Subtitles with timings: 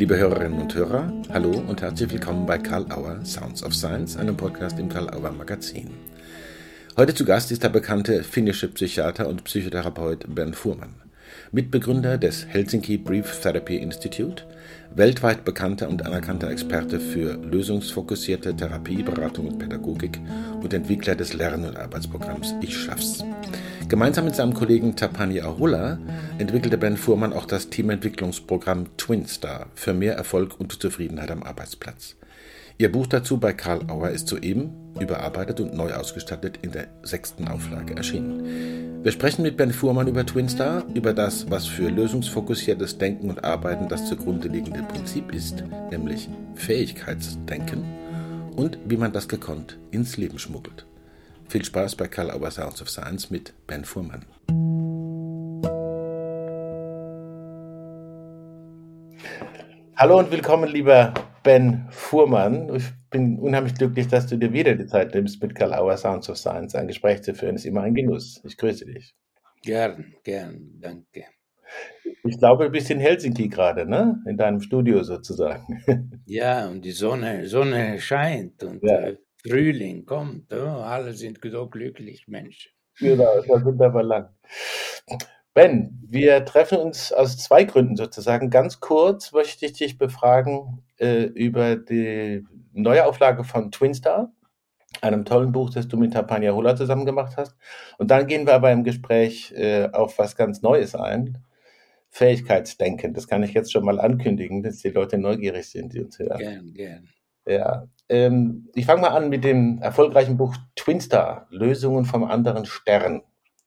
[0.00, 4.34] Liebe Hörerinnen und Hörer, hallo und herzlich willkommen bei Karl Auer Sounds of Science, einem
[4.34, 5.90] Podcast im Karl Auer Magazin.
[6.96, 10.94] Heute zu Gast ist der bekannte finnische Psychiater und Psychotherapeut Ben Fuhrmann,
[11.52, 14.44] Mitbegründer des Helsinki Brief Therapy Institute,
[14.94, 20.18] weltweit bekannter und anerkannter Experte für lösungsfokussierte Therapie, Beratung und Pädagogik
[20.62, 23.22] und Entwickler des Lern- und Arbeitsprogramms Ich Schaff's.
[23.90, 25.98] Gemeinsam mit seinem Kollegen Tapani Ahula
[26.38, 32.14] entwickelte Ben Fuhrmann auch das Teamentwicklungsprogramm TwinStar für mehr Erfolg und Zufriedenheit am Arbeitsplatz.
[32.78, 37.48] Ihr Buch dazu bei Karl Auer ist soeben überarbeitet und neu ausgestattet in der sechsten
[37.48, 39.02] Auflage erschienen.
[39.02, 43.88] Wir sprechen mit Ben Fuhrmann über Twinstar, über das, was für lösungsfokussiertes Denken und Arbeiten
[43.88, 47.82] das zugrunde liegende Prinzip ist, nämlich Fähigkeitsdenken,
[48.54, 50.86] und wie man das gekonnt ins Leben schmuggelt.
[51.50, 54.24] Viel Spaß bei Karl Auer Sounds of Science mit Ben Fuhrmann.
[59.96, 61.12] Hallo und willkommen, lieber
[61.42, 62.72] Ben Fuhrmann.
[62.76, 66.30] Ich bin unheimlich glücklich, dass du dir wieder die Zeit nimmst, mit Karl Auer Sounds
[66.30, 67.56] of Science ein Gespräch zu führen.
[67.56, 68.40] Ist immer ein Genuss.
[68.44, 69.16] Ich grüße dich.
[69.64, 71.24] Gern, gern, danke.
[72.22, 74.22] Ich glaube, du bist in Helsinki gerade, ne?
[74.24, 75.82] In deinem Studio sozusagen.
[76.26, 79.00] Ja, und die Sonne, Sonne scheint und ja.
[79.00, 80.52] äh, Frühling kommt.
[80.52, 82.72] Oh, alle sind so glücklich, Menschen.
[82.98, 84.28] Genau, es war wunderbar lang.
[85.54, 88.50] Ben, wir treffen uns aus zwei Gründen sozusagen.
[88.50, 94.32] Ganz kurz möchte ich dich befragen äh, über die Neuauflage von Twinstar,
[95.00, 97.56] einem tollen Buch, das du mit Tapania Hula zusammen gemacht hast.
[97.98, 101.38] Und dann gehen wir aber im Gespräch äh, auf was ganz Neues ein.
[102.12, 106.18] Fähigkeitsdenken, das kann ich jetzt schon mal ankündigen, dass die Leute neugierig sind, die uns
[106.18, 106.38] hören.
[106.38, 107.08] Gern, gern.
[107.46, 113.22] Ja, ähm, ich fange mal an mit dem erfolgreichen Buch Twinstar, Lösungen vom anderen Stern.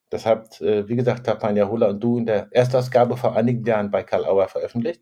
[0.10, 3.90] Das habt, äh, wie gesagt, Tapania Hulla und du in der Erstausgabe vor einigen Jahren
[3.90, 5.02] bei Karl Auer veröffentlicht.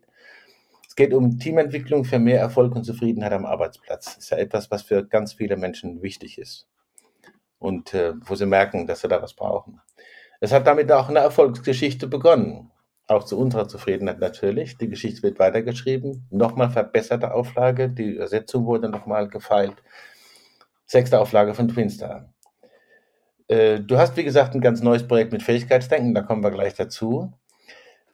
[0.88, 4.04] Es geht um Teamentwicklung für mehr Erfolg und Zufriedenheit am Arbeitsplatz.
[4.04, 6.68] Das ist ja etwas, was für ganz viele Menschen wichtig ist
[7.58, 9.80] und äh, wo sie merken, dass sie da was brauchen.
[10.40, 12.71] Es hat damit auch eine Erfolgsgeschichte begonnen.
[13.12, 14.78] Auch zu unserer Zufriedenheit natürlich.
[14.78, 16.26] Die Geschichte wird weitergeschrieben.
[16.30, 17.90] Nochmal verbesserte Auflage.
[17.90, 19.82] Die Übersetzung wurde nochmal gefeilt.
[20.86, 22.32] Sechste Auflage von Twinstar.
[23.48, 26.72] Äh, du hast, wie gesagt, ein ganz neues Projekt mit Fähigkeitsdenken, da kommen wir gleich
[26.72, 27.32] dazu.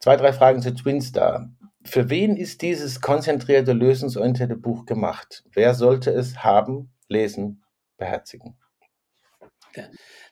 [0.00, 1.50] Zwei, drei Fragen zu Twinstar.
[1.84, 5.44] Für wen ist dieses konzentrierte, lösungsorientierte Buch gemacht?
[5.52, 7.62] Wer sollte es haben, lesen,
[7.98, 8.56] beherzigen?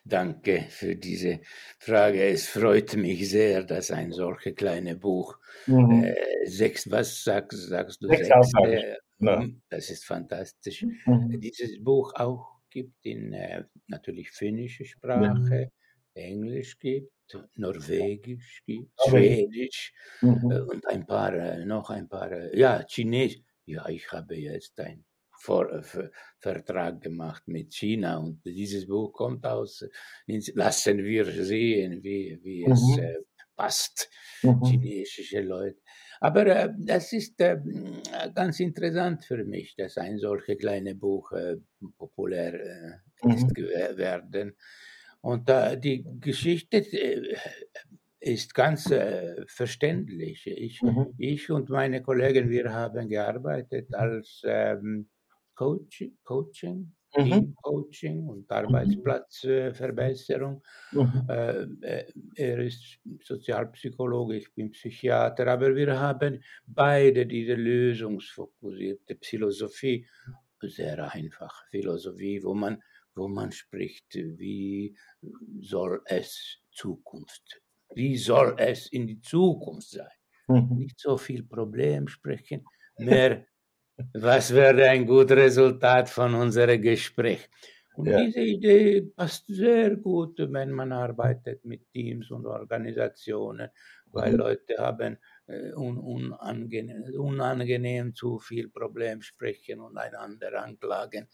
[0.03, 1.41] Danke für diese
[1.79, 2.23] Frage.
[2.23, 6.03] Es freut mich sehr, dass ein solches kleines Buch, mhm.
[6.03, 8.07] äh, sechs, was sagst, sagst du?
[8.07, 9.45] Sechs, sechs äh, ja.
[9.69, 10.83] Das ist fantastisch.
[11.05, 11.39] Mhm.
[11.39, 15.69] Dieses Buch auch gibt, in äh, natürlich finnische Sprache, ja.
[16.13, 17.11] Englisch gibt,
[17.55, 20.51] Norwegisch gibt, Schwedisch mhm.
[20.51, 23.41] äh, und ein paar, äh, noch ein paar, äh, ja, Chinesisch.
[23.65, 25.03] Ja, ich habe jetzt einen
[25.39, 26.09] Vor äh,
[26.39, 29.85] Vertrag gemacht mit China und dieses Buch kommt aus,
[30.25, 32.71] lassen wir sehen, wie, wie mhm.
[32.71, 33.17] es äh,
[33.55, 34.09] passt,
[34.43, 34.61] mhm.
[34.63, 35.79] chinesische Leute.
[36.19, 37.57] Aber äh, das ist äh,
[38.33, 41.57] ganz interessant für mich, dass ein solches kleines Buch äh,
[41.97, 43.97] populär äh, ist mhm.
[43.97, 44.55] werden.
[45.21, 45.49] Und
[45.83, 47.35] die Geschichte äh,
[48.19, 50.47] ist ganz äh, verständlich.
[50.47, 51.13] Ich, mhm.
[51.17, 55.09] ich und meine Kollegen, wir haben gearbeitet als ähm,
[55.57, 57.55] Coach, Coaching Mhm.
[57.61, 58.51] Coaching und mhm.
[58.51, 60.61] Arbeitsplatzverbesserung.
[60.91, 61.25] Mhm.
[61.29, 70.07] Äh, äh, er ist Sozialpsychologe, ich bin Psychiater, aber wir haben beide diese lösungsfokussierte Philosophie,
[70.61, 72.81] sehr einfach Philosophie, wo man,
[73.15, 74.97] wo man spricht, wie
[75.61, 77.61] soll es Zukunft,
[77.95, 80.09] wie soll es in die Zukunft sein.
[80.47, 80.77] Mhm.
[80.77, 82.65] Nicht so viel Problem sprechen,
[82.97, 83.45] mehr
[84.13, 87.49] was wäre ein gutes Resultat von unserem Gespräch?
[87.97, 88.23] Und ja.
[88.23, 93.69] diese Idee passt sehr gut, wenn man arbeitet mit Teams und Organisationen,
[94.11, 94.37] weil mhm.
[94.37, 95.17] Leute haben
[95.47, 101.27] äh, un unangenehm, unangenehm zu viel Problem sprechen und einander anklagen.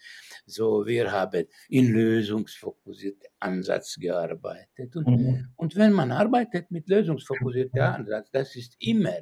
[0.46, 4.96] So, wir haben in lösungsfokussierten Ansatz gearbeitet.
[4.96, 5.50] Und, mhm.
[5.58, 9.20] und wenn man arbeitet mit lösungsfokussiertem Ansatz, das ist immer,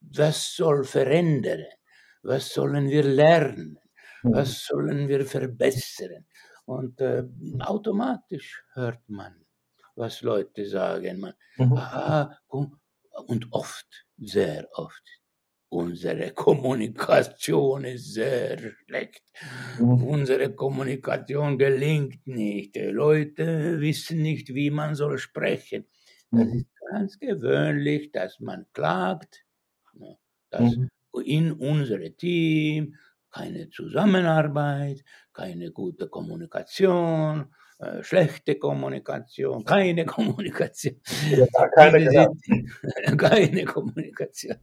[0.00, 1.64] das soll verändern
[2.22, 3.78] was sollen wir lernen,
[4.22, 4.74] was mhm.
[4.74, 6.26] sollen wir verbessern.
[6.64, 7.24] Und äh,
[7.60, 9.44] automatisch hört man,
[9.96, 11.20] was Leute sagen.
[11.20, 11.72] Man, mhm.
[11.72, 15.02] aha, und oft, sehr oft,
[15.68, 19.22] unsere Kommunikation ist sehr schlecht.
[19.78, 20.04] Mhm.
[20.04, 22.76] Unsere Kommunikation gelingt nicht.
[22.76, 25.86] Die Leute wissen nicht, wie man soll sprechen.
[26.30, 26.58] Das mhm.
[26.58, 29.44] ist ganz gewöhnlich, dass man klagt,
[30.50, 30.88] dass mhm
[31.24, 32.94] in unserem Team
[33.30, 37.46] keine Zusammenarbeit, keine gute Kommunikation,
[37.78, 41.00] äh, schlechte Kommunikation, keine Kommunikation.
[41.30, 44.56] Ja, keine, sind, keine Kommunikation.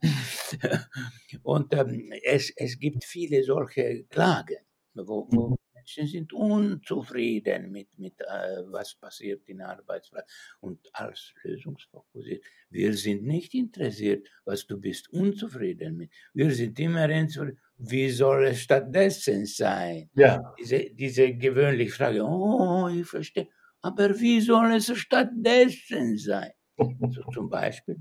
[1.43, 4.57] Und ähm, es, es gibt viele solche Klagen,
[4.93, 5.57] wo, wo.
[5.87, 10.29] Menschen sind unzufrieden mit, mit äh, was passiert in der Arbeitsplatz
[10.59, 12.43] und als lösungsfokussiert.
[12.69, 16.11] Wir sind nicht interessiert, was du bist unzufrieden mit.
[16.33, 20.09] Wir sind immer interessiert, wie soll es stattdessen sein?
[20.15, 20.53] Ja.
[20.59, 23.47] Diese, diese gewöhnliche Frage, oh, ich verstehe,
[23.81, 26.51] aber wie soll es stattdessen sein?
[27.11, 27.97] so zum Beispiel,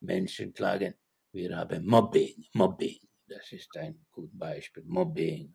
[0.00, 0.94] Menschen klagen,
[1.32, 5.52] wir haben Mobbing, Mobbing, das ist ein gutes Beispiel, Mobbing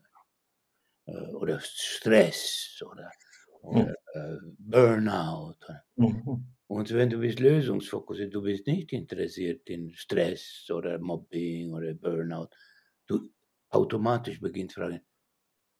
[1.35, 3.11] oder Stress oder,
[3.61, 5.57] oder äh, Burnout.
[5.95, 6.45] Mhm.
[6.67, 12.49] Und wenn du bist lösungsfokussiert, du bist nicht interessiert in Stress oder Mobbing oder Burnout,
[13.07, 13.31] du
[13.69, 15.01] automatisch beginnt zu fragen,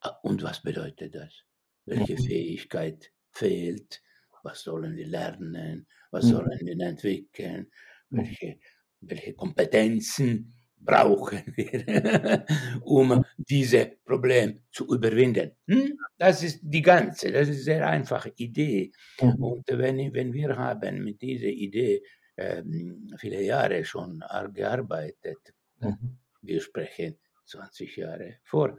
[0.00, 1.44] ah, und was bedeutet das?
[1.86, 2.24] Welche mhm.
[2.24, 4.02] Fähigkeit fehlt?
[4.42, 5.86] Was sollen wir lernen?
[6.10, 6.30] Was mhm.
[6.30, 7.70] sollen wir entwickeln?
[8.08, 8.58] Welche,
[9.00, 12.44] welche Kompetenzen brauchen wir,
[12.82, 15.52] um dieses Problem zu überwinden.
[15.66, 15.98] Hm?
[16.18, 18.92] Das ist die ganze, das ist eine sehr einfache Idee.
[19.20, 19.34] Mhm.
[19.42, 22.02] Und wenn, wenn wir haben mit dieser Idee
[22.36, 24.22] ähm, viele Jahre schon
[24.52, 26.18] gearbeitet, mhm.
[26.42, 28.76] wir sprechen 20 Jahre vor,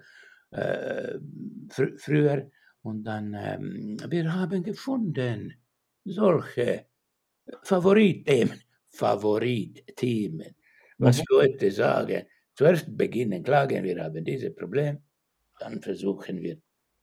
[0.51, 1.19] äh,
[1.69, 2.49] fr früher,
[2.83, 5.53] und dann, ähm, wir haben gefunden,
[6.03, 6.87] solche
[7.63, 8.59] Favoritthemen,
[8.89, 10.55] Favoritthemen,
[11.01, 11.25] was mhm.
[11.29, 14.99] Leute sagen, zuerst beginnen klagen, wir haben dieses Problem,
[15.59, 16.57] dann versuchen wir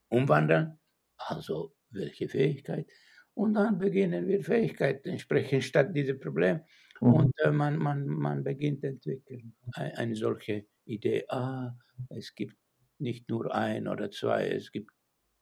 [0.08, 0.78] umwandeln,
[1.16, 2.86] also welche Fähigkeit,
[3.34, 6.60] und dann beginnen wir Fähigkeiten sprechen statt diesem Problem
[7.00, 7.12] mhm.
[7.14, 9.54] und äh, man, man, man beginnt entwickeln.
[9.72, 11.76] Eine, eine solche Idee, ah,
[12.08, 12.56] es gibt
[12.98, 14.90] nicht nur ein oder zwei, es gibt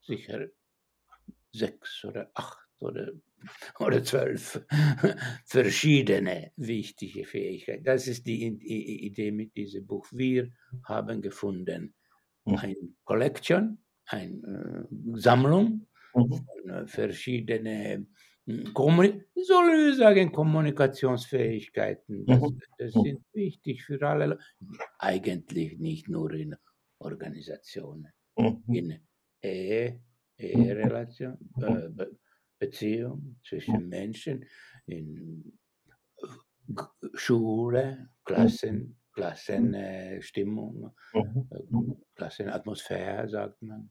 [0.02, 0.46] sicher
[1.52, 3.12] sechs oder acht oder
[3.78, 4.60] oder zwölf
[5.44, 7.84] verschiedene wichtige Fähigkeiten.
[7.84, 10.06] Das ist die Idee mit diesem Buch.
[10.10, 10.50] Wir
[10.84, 11.94] haben gefunden
[12.44, 12.56] mhm.
[12.56, 16.32] eine Collection, eine äh, Sammlung mhm.
[16.32, 18.14] von äh, verschiedenen
[18.46, 22.26] hm, sollen wir sagen, Kommunikationsfähigkeiten.
[22.26, 22.60] Das, mhm.
[22.78, 24.38] das sind wichtig für alle,
[24.98, 26.56] eigentlich nicht nur in
[26.98, 28.12] Organisationen,
[28.68, 29.00] in
[29.42, 30.00] Ehe,
[30.38, 32.06] Eherelation, äh,
[32.58, 34.44] Beziehung zwischen Menschen,
[34.86, 35.58] in
[37.14, 40.94] Schule, Klassen, Klassenstimmung.
[41.14, 41.20] Äh,
[42.16, 43.90] Klassenatmosphäre, sagt man.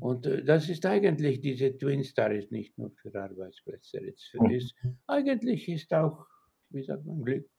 [0.00, 4.32] Und äh, das ist eigentlich, diese Twin Star ist nicht nur für Arbeitsplätze, ist,
[5.06, 6.26] eigentlich ist auch,
[6.70, 7.50] wie sagt man, Glück.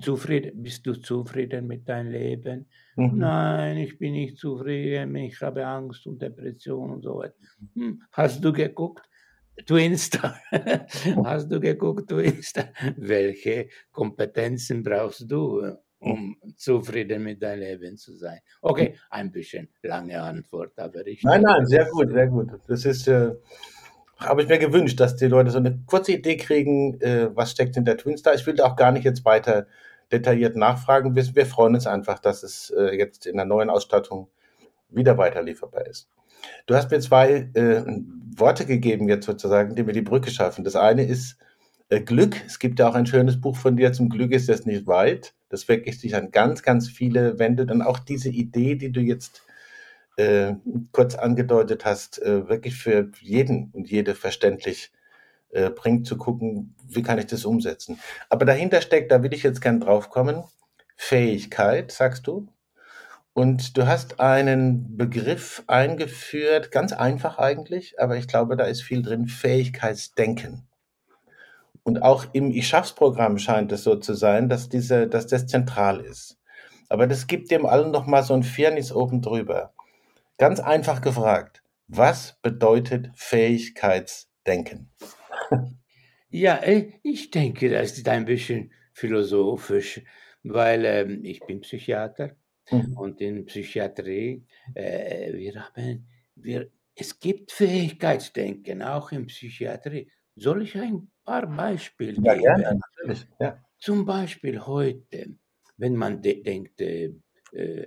[0.00, 2.66] Zufrieden, bist du zufrieden mit deinem Leben?
[2.96, 3.18] Mhm.
[3.18, 7.34] Nein, ich bin nicht zufrieden, ich habe Angst und Depression und so weiter.
[7.74, 9.06] Hm, hast du geguckt,
[9.64, 10.40] Twinstar.
[11.24, 12.68] Hast du geguckt, Twinstar?
[12.96, 18.40] Welche Kompetenzen brauchst du, um zufrieden mit deinem Leben zu sein?
[18.60, 21.22] Okay, ein bisschen lange Antwort, aber ich.
[21.22, 22.50] Nein, nein, sehr gut, sehr gut.
[22.68, 23.34] Das ist, äh,
[24.18, 27.74] habe ich mir gewünscht, dass die Leute so eine kurze Idee kriegen, äh, was steckt
[27.74, 28.34] hinter Twinstar.
[28.34, 29.66] Ich will da auch gar nicht jetzt weiter
[30.12, 31.14] detailliert nachfragen.
[31.14, 34.28] Wir, wir freuen uns einfach, dass es äh, jetzt in der neuen Ausstattung
[34.88, 36.08] wieder weiter lieferbar ist.
[36.66, 37.82] Du hast mir zwei äh,
[38.36, 40.64] Worte gegeben jetzt sozusagen, die mir die Brücke schaffen.
[40.64, 41.38] Das eine ist
[41.88, 42.36] äh, Glück.
[42.46, 45.34] Es gibt ja auch ein schönes Buch von dir, zum Glück ist es nicht weit.
[45.48, 47.70] Das wirklich sich an ganz, ganz viele wendet.
[47.70, 49.42] Und auch diese Idee, die du jetzt
[50.16, 50.54] äh,
[50.92, 54.92] kurz angedeutet hast, äh, wirklich für jeden und jede verständlich
[55.50, 58.00] äh, bringt, zu gucken, wie kann ich das umsetzen.
[58.28, 60.42] Aber dahinter steckt, da will ich jetzt gern drauf kommen,
[60.96, 62.48] Fähigkeit, sagst du,
[63.36, 69.02] und du hast einen Begriff eingeführt, ganz einfach eigentlich, aber ich glaube, da ist viel
[69.02, 70.66] drin, Fähigkeitsdenken.
[71.82, 75.46] Und auch im Ich schaff's Programm scheint es so zu sein, dass diese, dass das
[75.46, 76.38] zentral ist.
[76.88, 79.74] Aber das gibt dem allen noch mal so ein Fairness oben drüber.
[80.38, 84.90] Ganz einfach gefragt, was bedeutet Fähigkeitsdenken?
[86.28, 90.02] Ja, äh, ich denke, das ist ein bisschen philosophisch,
[90.42, 92.34] weil ähm, ich bin Psychiater
[92.70, 92.96] Mhm.
[92.96, 94.44] Und in Psychiatrie,
[94.74, 100.10] äh, wir haben, wir, es gibt Fähigkeitsdenken, auch in Psychiatrie.
[100.34, 102.44] Soll ich ein paar Beispiele ja, geben?
[102.44, 103.26] Gerne, natürlich.
[103.40, 103.62] Ja.
[103.78, 105.36] Zum Beispiel heute,
[105.76, 107.12] wenn man de denkt, äh,
[107.52, 107.86] äh,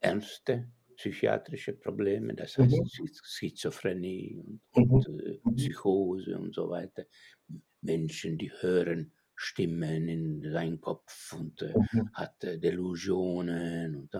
[0.00, 3.08] ernste psychiatrische Probleme, das heißt mhm.
[3.24, 4.90] Schizophrenie und, mhm.
[4.92, 7.06] und äh, Psychose und so weiter.
[7.80, 12.10] Menschen, die hören Stimmen in seinem Kopf und äh, Mhm.
[12.12, 13.96] hat äh, Delusionen.
[13.96, 14.14] Und,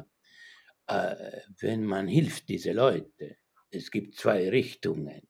[0.86, 3.36] äh, wenn man hilft diese Leute,
[3.70, 5.22] es gibt zwei Richtungen.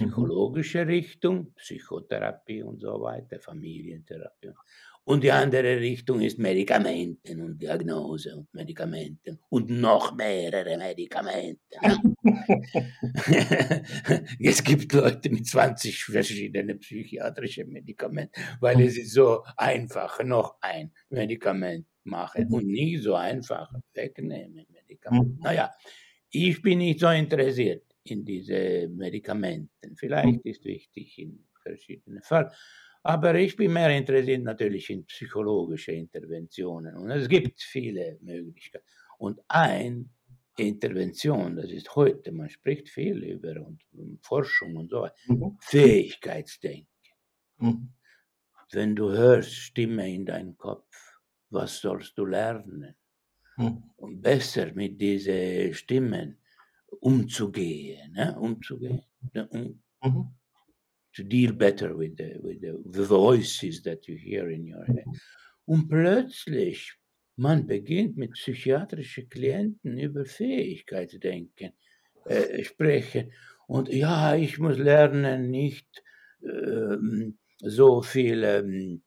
[0.00, 0.32] Mhm.
[0.36, 4.52] Psychologische Richtung, Psychotherapie und so weiter, Familientherapie.
[5.04, 11.58] Und die andere Richtung ist Medikamenten und Diagnose und Medikamenten und noch mehrere Medikamente.
[14.38, 20.92] es gibt Leute mit 20 verschiedenen psychiatrischen Medikamenten, weil es ist so einfach, noch ein
[21.10, 25.34] Medikament machen und nie so einfach wegnehmen Medikamente.
[25.34, 25.40] Mhm.
[25.40, 25.72] Naja,
[26.30, 29.96] ich bin nicht so interessiert in diese Medikamenten.
[29.96, 32.50] Vielleicht ist wichtig in verschiedenen Fällen.
[33.04, 36.96] Aber ich bin mehr interessiert natürlich in psychologische Interventionen.
[36.96, 38.84] Und es gibt viele Möglichkeiten.
[39.18, 40.06] Und eine
[40.56, 45.56] Intervention, das ist heute, man spricht viel über und, und Forschung und so weiter, Mhm.
[45.60, 46.86] Fähigkeitsdenken.
[47.58, 47.92] Mhm.
[48.72, 52.94] Wenn du hörst Stimme in deinem Kopf, was sollst du lernen?
[53.56, 53.82] Mhm.
[53.96, 56.38] Um besser mit diesen Stimmen
[57.00, 58.38] umzugehen, ne?
[58.38, 59.02] umzugehen,
[59.34, 59.48] ne?
[59.48, 60.34] um, Mhm.
[61.14, 65.04] To deal better with the, with the, the voices that you hear in your head.
[65.64, 66.92] Und plötzlich,
[67.36, 71.72] man beginnt mit psychiatrischen Klienten über Fähigkeitsdenken
[72.26, 73.32] äh, sprechen.
[73.66, 76.02] Und ja, ich muss lernen, nicht
[76.42, 79.02] ähm, so viel ähm,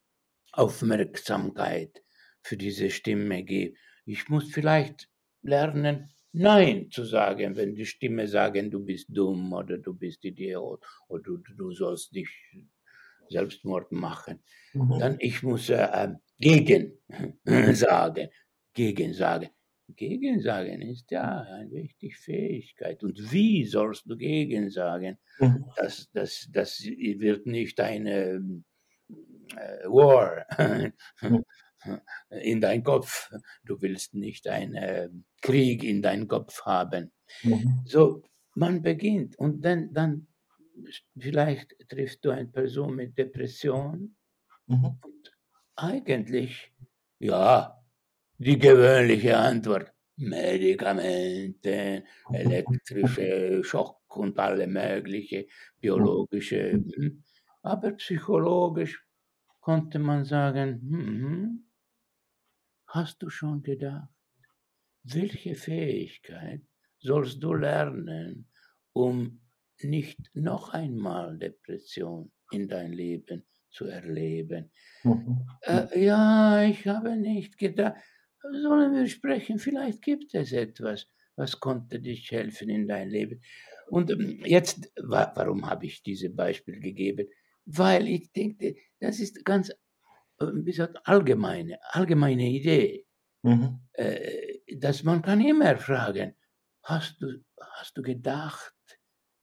[0.51, 2.03] Aufmerksamkeit
[2.41, 3.75] für diese Stimme geben.
[4.05, 5.09] Ich muss vielleicht
[5.41, 10.83] lernen, Nein zu sagen, wenn die Stimme sagen, du bist dumm oder du bist Idiot
[11.07, 12.29] oder du, du sollst dich
[13.29, 14.43] Selbstmord machen.
[14.73, 14.99] Mhm.
[14.99, 16.99] Dann ich muss äh, äh, gegen
[17.73, 18.29] sagen,
[18.73, 19.49] gegen sagen.
[19.87, 23.03] Gegen sagen ist ja eine wichtige Fähigkeit.
[23.03, 25.17] Und wie sollst du gegen sagen?
[25.39, 25.65] Mhm.
[25.77, 28.41] Das, das, das wird nicht eine
[29.55, 30.45] äh, War
[32.41, 33.31] in dein Kopf.
[33.63, 37.11] Du willst nicht einen Krieg in deinen Kopf haben.
[37.43, 37.81] Mhm.
[37.85, 38.23] So,
[38.55, 40.27] man beginnt und dann, dann
[41.17, 44.15] vielleicht triffst du eine Person mit Depression
[44.67, 44.97] Mhm.
[45.01, 45.37] und
[45.75, 46.73] eigentlich,
[47.19, 47.79] ja,
[48.39, 55.47] die gewöhnliche Antwort, Medikamente, elektrische Schock und alle mögliche
[55.79, 57.23] biologische, hm.
[57.61, 59.05] aber psychologisch
[59.59, 61.69] konnte man sagen, hm,
[62.87, 64.14] hast du schon gedacht,
[65.13, 66.61] welche Fähigkeit
[66.99, 68.49] sollst du lernen,
[68.93, 69.41] um
[69.81, 74.71] nicht noch einmal Depression in dein Leben zu erleben?
[75.03, 75.47] Mhm.
[75.61, 77.95] Äh, ja, ich habe nicht gedacht.
[78.41, 79.59] Sollen wir sprechen?
[79.59, 83.41] Vielleicht gibt es etwas, was konnte dich helfen in dein Leben.
[83.87, 87.27] Und ähm, jetzt, wa warum habe ich dieses Beispiel gegeben?
[87.65, 89.75] Weil ich denke, das ist ganz, äh,
[90.39, 93.04] wie gesagt, allgemeine, allgemeine Idee,
[93.45, 93.85] Mhm.
[93.93, 96.35] äh, dass man kann immer fragen,
[96.83, 98.73] hast du, hast du gedacht,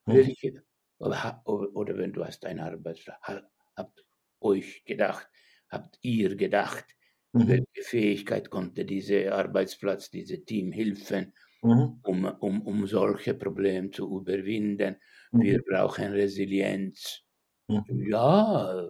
[0.07, 0.33] Mhm.
[0.33, 0.65] welche,
[0.99, 4.05] oder, oder wenn du hast eine Arbeitsplatz, ha- habt
[4.41, 5.29] euch gedacht,
[5.71, 6.87] habt ihr gedacht,
[7.35, 7.49] Mhm.
[7.49, 12.03] welche Fähigkeit konnte dieser Arbeitsplatz, dieses Team helfen, Mhm.
[12.03, 14.97] um, um, um solche Probleme zu überwinden?
[15.33, 15.43] Mhm.
[15.43, 17.23] Wir brauchen Resilienz.
[17.69, 18.03] Mhm.
[18.11, 18.89] Ja,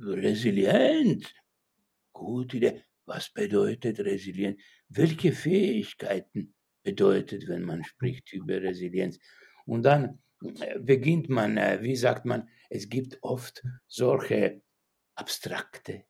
[0.00, 1.32] Resilienz.
[2.12, 2.84] Gute Idee.
[3.06, 4.60] Was bedeutet Resilienz?
[4.88, 9.18] Welche Fähigkeiten bedeutet, wenn man spricht über Resilienz?
[9.64, 10.22] Und dann
[10.60, 14.62] äh, beginnt man, äh, wie sagt man, es gibt oft solche
[15.14, 16.04] abstrakte,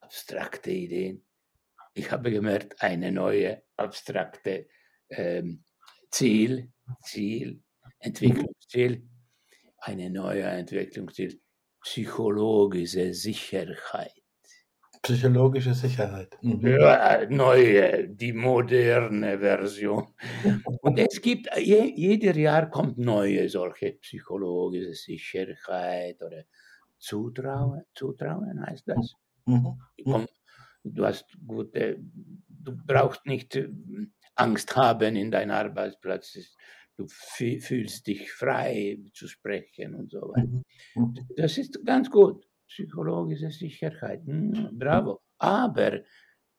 [0.00, 1.24] abstrakte Ideen.
[1.94, 4.68] Ich habe gemerkt, eine neue abstrakte
[5.08, 5.64] ähm,
[6.10, 6.72] Ziel,
[7.02, 7.62] Ziel,
[7.98, 9.08] Entwicklungsziel,
[9.78, 11.40] eine neue Entwicklungsziel,
[11.82, 14.25] psychologische Sicherheit.
[15.06, 16.36] Psychologische Sicherheit.
[16.42, 16.66] Mhm.
[16.66, 20.08] Ja, neue, die moderne Version.
[20.82, 26.42] Und es gibt, je, jeder Jahr kommt neue solche psychologische Sicherheit oder
[26.98, 29.14] Zutrauen, Zutrauen heißt das.
[29.46, 29.78] Mhm.
[30.04, 30.26] Komm,
[30.82, 31.98] du hast gute,
[32.48, 33.68] du brauchst nicht äh,
[34.34, 36.36] Angst haben in deinem Arbeitsplatz.
[36.96, 40.62] Du fü- fühlst dich frei zu sprechen und so weiter.
[40.96, 41.14] Mhm.
[41.36, 42.45] Das ist ganz gut.
[42.68, 44.24] Psychologische Sicherheit.
[44.26, 45.20] Hm, bravo.
[45.38, 46.00] Aber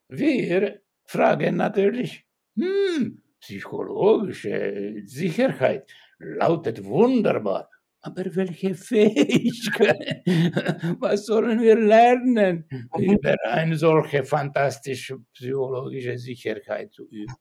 [0.10, 7.70] wir fragen natürlich, hm, psychologische Sicherheit lautet wunderbar.
[8.02, 10.24] Aber welche Fähigkeit?
[11.00, 12.66] Was sollen wir lernen,
[12.98, 17.36] über eine solche fantastische psychologische Sicherheit zu üben,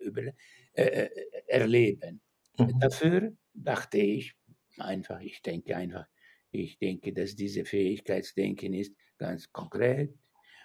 [0.00, 0.22] über,
[0.72, 1.10] äh, äh,
[1.46, 2.20] erleben?
[2.58, 2.80] Mhm.
[2.80, 4.34] Dafür dachte ich
[4.78, 6.06] einfach, ich denke einfach,
[6.52, 10.14] Ich denke, dass diese Fähigkeitsdenken ist ganz konkret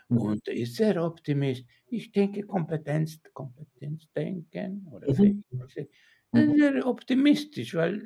[0.10, 0.18] mhm.
[0.18, 1.68] und ist sehr optimistisch.
[1.88, 5.44] Ich denke, Kompetenz, Kompetenzdenken oder mhm.
[6.58, 8.01] sehr optimistisch, weil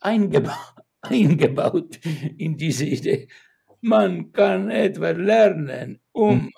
[0.00, 0.56] eingeba
[1.02, 1.98] eingebaut
[2.38, 3.28] in diese Idee,
[3.80, 6.50] man kann etwas lernen, um mhm.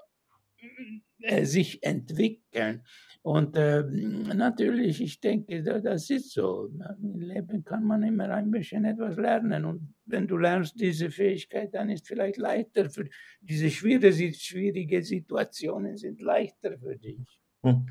[1.20, 2.82] Äh, sich entwickeln.
[3.22, 6.68] Und äh, natürlich, ich denke, das ist so.
[7.02, 9.64] Im Leben kann man immer ein bisschen etwas lernen.
[9.64, 13.08] Und wenn du lernst diese Fähigkeit, dann ist vielleicht leichter für
[13.40, 17.40] diese schwierige, schwierige Situationen sind leichter für dich.
[17.62, 17.86] Hm.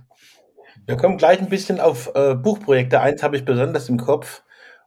[0.85, 3.01] Wir kommen gleich ein bisschen auf äh, Buchprojekte.
[3.01, 4.42] Eins habe ich besonders im Kopf,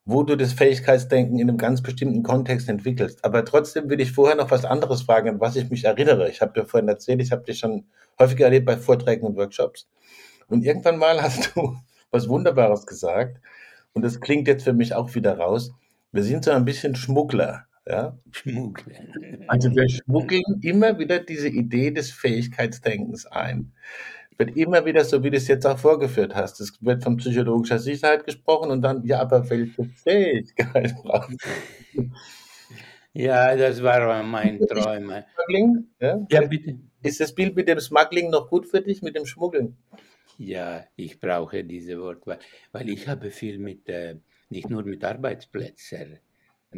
[0.06, 3.24] wo du das Fähigkeitsdenken in einem ganz bestimmten Kontext entwickelst.
[3.24, 6.30] Aber trotzdem will ich vorher noch was anderes fragen, an was ich mich erinnere.
[6.30, 7.86] Ich habe dir vorhin erzählt, ich habe dich schon
[8.18, 9.88] häufiger erlebt bei Vorträgen und Workshops.
[10.46, 11.76] Und irgendwann mal hast du
[12.12, 13.40] was Wunderbares gesagt.
[13.94, 15.72] Und das klingt jetzt für mich auch wieder raus.
[16.12, 17.66] Wir sind so ein bisschen Schmuggler.
[17.84, 18.16] Ja?
[18.30, 18.94] Schmuggler.
[19.48, 23.72] Also wir schmuggeln immer wieder diese Idee des Fähigkeitsdenkens ein.
[24.38, 26.60] Wird immer wieder so, wie du es jetzt auch vorgeführt hast.
[26.60, 31.38] Es wird von psychologischer Sicherheit gesprochen und dann, ja, aber welche Fähigkeit brauchen
[33.12, 35.10] Ja, das war mein Traum.
[35.98, 36.26] Ja?
[36.30, 36.78] ja, bitte.
[37.02, 39.78] Ist das Bild mit dem Smuggling noch gut für dich, mit dem Schmuggeln?
[40.36, 42.38] Ja, ich brauche diese Worte, weil,
[42.72, 44.16] weil ich habe viel mit, äh,
[44.50, 46.18] nicht nur mit Arbeitsplätzen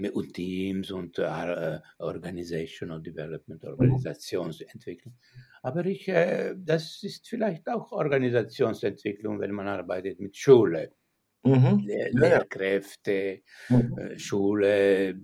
[0.07, 5.15] und Teams und äh, Organizational Development, Organisationsentwicklung.
[5.63, 10.93] Aber ich, äh, das ist vielleicht auch Organisationsentwicklung, wenn man arbeitet mit Schule.
[11.43, 11.79] Mhm.
[11.87, 13.99] Lehr Lehrkräfte, mhm.
[13.99, 15.15] Äh, Schule,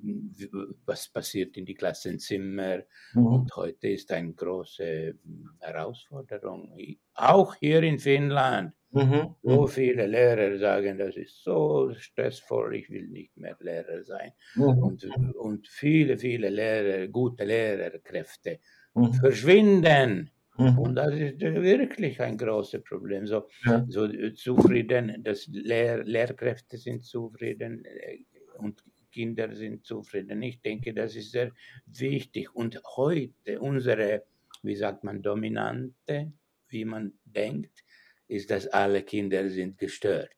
[0.86, 2.82] was passiert in die Klassenzimmer.
[3.14, 3.26] Mhm.
[3.26, 5.14] Und heute ist eine große
[5.60, 6.72] Herausforderung,
[7.14, 8.72] auch hier in Finnland.
[8.94, 9.34] Mhm.
[9.42, 9.68] So mhm.
[9.68, 14.32] viele Lehrer sagen, das ist so stressvoll, ich will nicht mehr Lehrer sein.
[14.54, 14.78] Mhm.
[14.78, 18.60] Und, und viele, viele Lehrer, gute Lehrerkräfte
[18.94, 19.12] mhm.
[19.14, 20.30] verschwinden.
[20.56, 20.78] Mhm.
[20.78, 23.26] Und das ist wirklich ein großes Problem.
[23.26, 23.84] So, ja.
[23.88, 28.18] so äh, zufrieden, dass Lehr Lehrkräfte sind zufrieden äh,
[28.58, 30.42] und Kinder sind zufrieden.
[30.42, 31.50] Ich denke, das ist sehr
[31.86, 32.54] wichtig.
[32.54, 34.24] Und heute unsere,
[34.62, 36.32] wie sagt man, Dominante,
[36.68, 37.84] wie man denkt,
[38.26, 40.30] ist, dass alle Kinder sind gestört.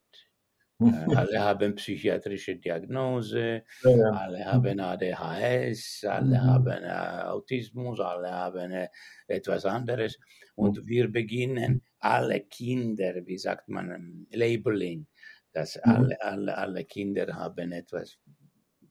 [0.79, 4.11] Äh, alle haben psychiatrische Diagnose, ja, ja.
[4.11, 6.43] alle haben ADHS, alle mhm.
[6.43, 8.89] haben äh, Autismus, alle haben äh,
[9.27, 10.19] etwas anderes.
[10.55, 10.87] Und mhm.
[10.87, 15.07] wir beginnen alle Kinder, wie sagt man, ähm, Labeling,
[15.53, 15.93] dass mhm.
[15.93, 18.19] alle, alle, alle Kinder haben etwas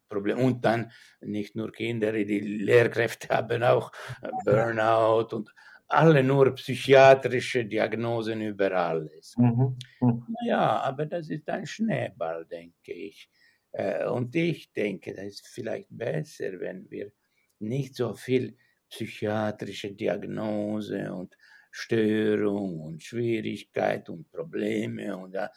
[0.08, 0.40] Problem.
[0.40, 5.54] Und dann nicht nur Kinder, die Lehrkräfte haben auch äh, Burnout und
[5.88, 9.36] alle nur psychiatrische Diagnosen über alles.
[9.38, 9.78] Mhm.
[10.02, 10.36] Mhm.
[10.46, 13.30] Ja, aber das ist ein Schneeball, denke ich.
[13.72, 17.12] Äh, und ich denke, das ist vielleicht besser, wenn wir
[17.60, 18.58] nicht so viel
[18.90, 21.36] psychiatrische Diagnose und
[21.72, 25.50] Störung und Schwierigkeit und Probleme und äh,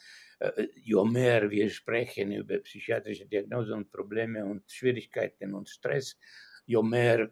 [0.75, 6.17] je mehr wir sprechen über psychiatrische Diagnose und Probleme und Schwierigkeiten und Stress,
[6.65, 7.31] je mehr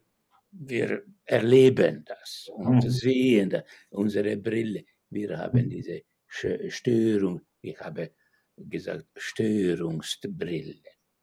[0.60, 2.90] wir erleben das und mhm.
[2.90, 4.84] sehen das, unsere Brille.
[5.10, 8.12] Wir haben diese Störung, ich habe
[8.58, 10.76] gesagt, Störungsbrille,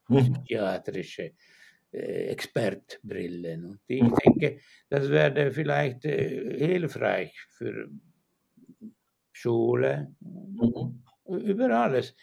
[0.09, 0.17] mhm.
[0.17, 1.33] psychiatrische
[1.93, 3.65] äh, Expertbrillen.
[3.65, 4.15] Und ich mhm.
[4.25, 7.89] denke, das wäre vielleicht äh, hilfreich für
[9.33, 10.15] Schule,
[11.27, 12.15] über alles,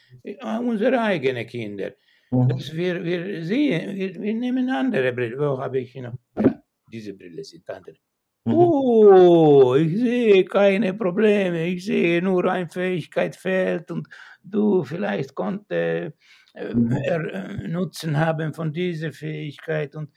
[0.62, 1.94] unsere eigenen Kinder.
[2.32, 5.38] Dass wir, wir sehen, wir, wir nehmen andere Brille.
[5.38, 6.14] Wo habe ich noch?
[6.38, 6.61] Ja,
[6.92, 7.98] diese Brille sind andere.
[8.46, 8.54] Mhm.
[8.54, 14.08] Oh, ich sehe keine Probleme, ich sehe nur eine Fähigkeit fehlt und
[14.42, 16.16] du vielleicht konnte
[16.56, 20.12] äh, äh, Nutzen haben von dieser Fähigkeit und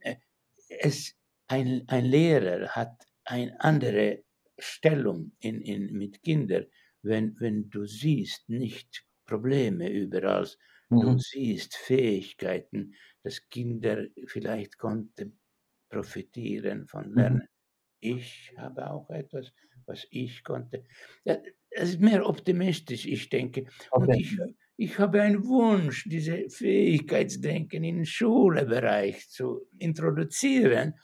[0.00, 0.16] äh,
[0.68, 1.14] es,
[1.48, 4.22] ein, ein Lehrer hat eine andere
[4.58, 6.66] Stellung in, in, mit Kindern,
[7.02, 10.48] wenn, wenn du siehst nicht Probleme überall,
[10.88, 11.00] mhm.
[11.00, 15.38] du siehst Fähigkeiten, dass Kinder vielleicht konnten
[15.88, 17.14] profitieren von mhm.
[17.14, 17.48] Lernen.
[18.00, 19.52] Ich habe auch etwas,
[19.86, 20.84] was ich konnte.
[21.70, 23.66] Es ist mehr optimistisch, ich denke.
[23.90, 24.38] Und ich,
[24.76, 30.94] ich habe einen Wunsch, diese Fähigkeitsdenken im Schulbereich zu introduzieren.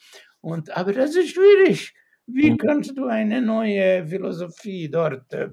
[0.40, 1.94] Und, aber das ist schwierig.
[2.34, 2.56] Wie mhm.
[2.56, 5.50] kannst du eine neue Philosophie dort äh,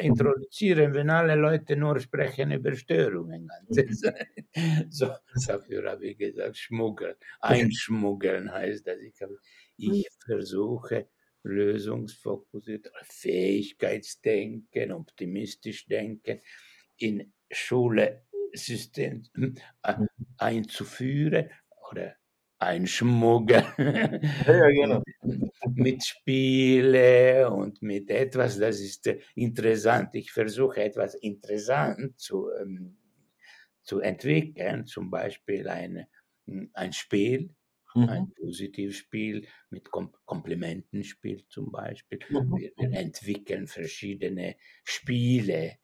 [0.00, 3.48] introduzieren, wenn alle Leute nur sprechen über Störungen?
[3.68, 4.90] Mhm.
[4.90, 5.10] so,
[5.46, 7.16] dafür habe ich gesagt, schmuggeln.
[7.40, 8.98] Einschmuggeln heißt das.
[9.00, 9.38] Ich, habe,
[9.76, 11.08] ich versuche
[11.42, 16.40] lösungsfokussiert, Fähigkeitsdenken, optimistisch denken
[16.96, 19.24] in Schulesystem
[19.82, 19.94] äh,
[20.38, 21.50] einzuführen
[21.90, 22.16] oder
[22.58, 23.64] einschmuggeln.
[23.78, 25.02] Ja, genau.
[25.74, 30.10] mit Spiele und mit etwas, das ist äh, interessant.
[30.14, 32.96] Ich versuche etwas interessant zu, ähm,
[33.82, 36.06] zu entwickeln, zum Beispiel ein,
[36.72, 37.54] ein Spiel,
[37.94, 38.08] mhm.
[38.08, 42.18] ein Positivspiel mit Kom Komplimentenspiel zum Beispiel.
[42.28, 42.56] Mhm.
[42.56, 45.78] Wir, wir entwickeln verschiedene Spiele,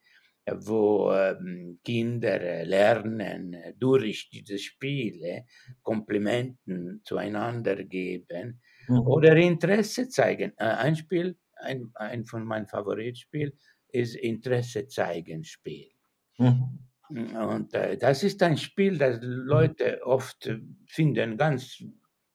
[0.59, 5.45] wo ähm, Kinder äh, lernen, äh, durch diese Spiele
[5.81, 8.99] Komplimenten zueinander geben mhm.
[8.99, 10.53] oder Interesse zeigen.
[10.57, 13.53] Äh, ein Spiel, ein, ein von meinen Favoritspielen
[13.89, 15.91] ist Interesse zeigen Spiel.
[16.37, 16.79] Mhm.
[17.09, 20.49] Und das ist ein Spiel, das Leute oft
[20.87, 21.83] finden ganz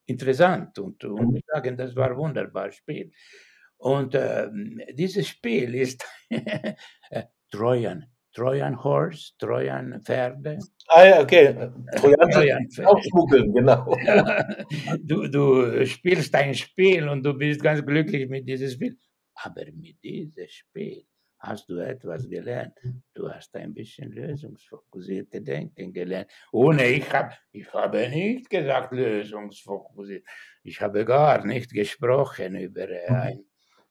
[0.05, 1.41] interessant und, und mhm.
[1.47, 3.11] sagen, das war ein wunderbares Spiel.
[3.79, 4.49] Und äh,
[4.95, 6.05] dieses Spiel ist
[7.51, 8.05] Trojan.
[8.37, 10.59] Trojan Horse, Trojan Pferde.
[10.89, 11.55] Ah ja, okay.
[11.97, 13.53] Trojan, Trojan Pferde.
[13.53, 13.97] genau.
[15.09, 18.99] du, du spielst ein Spiel und du bist ganz glücklich mit diesem Spiel.
[19.35, 21.07] Aber mit diesem Spiel
[21.39, 22.79] hast du etwas gelernt.
[23.15, 26.31] Du hast ein bisschen lösungsfokussierte Denken gelernt.
[26.53, 30.25] Ohne ich habe ich habe nicht gesagt lösungsfokussiert.
[30.63, 33.45] Ich habe gar nicht gesprochen über ein,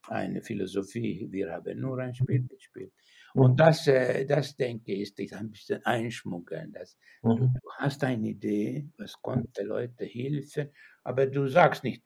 [0.07, 1.27] eine Philosophie.
[1.31, 2.93] Wir haben nur ein Spiel gespielt.
[3.35, 3.57] Und mhm.
[3.57, 6.71] das, äh, das denke ich, ist ein bisschen einschmuggeln.
[6.71, 7.35] Das, mhm.
[7.35, 10.69] du, du hast eine Idee, was konnte Leute helfen,
[11.03, 12.01] aber du sagst nicht,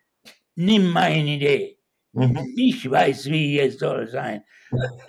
[0.56, 1.78] nimm meine Idee.
[2.13, 2.39] Mhm.
[2.56, 4.44] Ich weiß, wie es soll sein.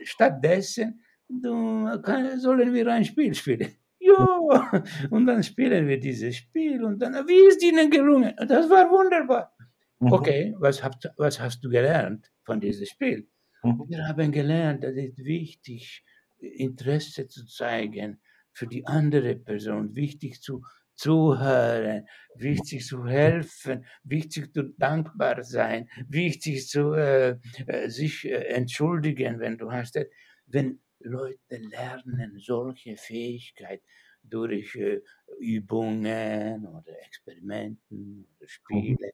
[0.02, 3.72] Stattdessen du, kann, sollen wir ein Spiel spielen.
[3.98, 8.35] Ja, und dann spielen wir dieses Spiel und dann, wie ist Ihnen gelungen?
[8.37, 9.54] Das war wunderbar.
[10.00, 10.12] Mhm.
[10.12, 13.26] Okay, was, habt, was hast du gelernt von diesem Spiel?
[13.62, 13.85] Mhm.
[13.88, 16.04] Wir haben gelernt, das ist wichtig,
[16.40, 18.20] Interesse zu zeigen
[18.53, 20.62] für die andere Person, wichtig zu
[21.00, 29.40] zuhören, wichtig zu helfen, wichtig zu dankbar sein, wichtig zu äh, äh sich äh, entschuldigen,
[29.40, 29.98] wenn du hast.
[30.46, 33.83] Wenn Leute lernen solche Fähigkeit
[34.22, 35.00] durch äh,
[35.38, 39.12] Übungen oder Experimenten oder Spiele,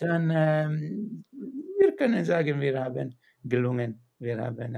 [0.00, 1.24] dann ähm,
[1.78, 4.76] wir können sagen, wir haben gelungen wir haben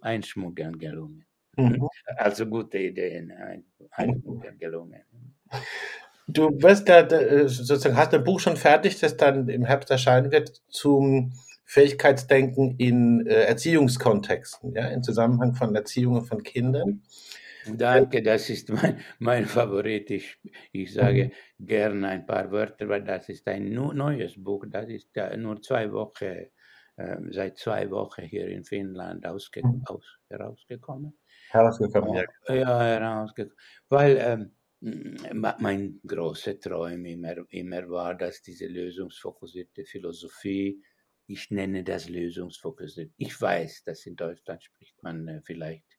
[0.00, 1.24] einschmuggeln gelungen.
[1.56, 1.88] Mhm.
[2.16, 3.32] Also gute Ideen,
[3.90, 5.02] einschmuggeln gelungen.
[6.28, 10.30] Du wirst ja äh, sozusagen, hast ein Buch schon fertig, das dann im Herbst erscheinen
[10.30, 11.32] wird, zum
[11.64, 17.02] Fähigkeitsdenken in äh, Erziehungskontexten, ja, im Zusammenhang von Erziehung von Kindern.
[17.66, 20.10] Danke, das ist mein, mein Favorit.
[20.10, 20.38] Ich,
[20.72, 21.66] ich sage mhm.
[21.66, 24.64] gerne ein paar Wörter, weil das ist ein neues Buch.
[24.68, 26.46] Das ist nur zwei Wochen
[27.30, 31.18] seit zwei Wochen hier in Finnland ausge aus, herausgekommen.
[31.50, 32.54] Herausgekommen, ja.
[32.54, 33.56] Ja, herausgekommen.
[33.88, 34.50] Weil ähm,
[35.58, 40.82] mein großer Traum immer, immer war, dass diese lösungsfokussierte Philosophie,
[41.26, 43.12] ich nenne das lösungsfokussiert.
[43.16, 45.98] Ich weiß, dass in Deutschland spricht man äh, vielleicht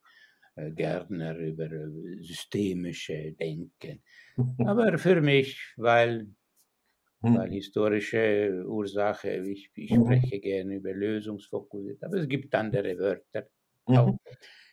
[0.55, 4.03] äh, gerne über äh, systemische Denken.
[4.65, 6.27] Aber für mich, weil
[7.21, 7.37] hm.
[7.37, 10.05] Weil historische Ursache, ich, ich mhm.
[10.05, 13.47] spreche gerne über lösungsfokussiert, aber es gibt andere Wörter.
[13.87, 14.17] Mhm.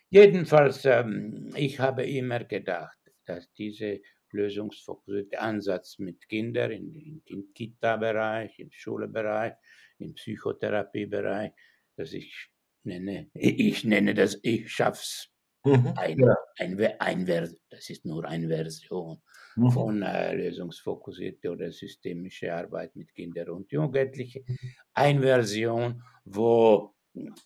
[0.09, 3.97] Jedenfalls, ähm, ich habe immer gedacht, dass dieser
[4.31, 9.53] lösungsfokussierte Ansatz mit Kindern im, im Kita-Bereich, im Schulbereich,
[9.99, 11.51] im Psychotherapiebereich,
[11.95, 12.49] dass ich
[12.83, 15.31] nenne, ich nenne das, ich schaff's.
[15.65, 15.93] Mhm.
[15.95, 16.37] Ein, ja.
[16.57, 17.25] ein, ein,
[17.69, 19.21] das ist nur eine Version
[19.55, 19.71] mhm.
[19.71, 24.45] von äh, lösungsfokussierte oder systemische Arbeit mit Kindern und Jugendlichen.
[24.93, 26.95] Eine Version, wo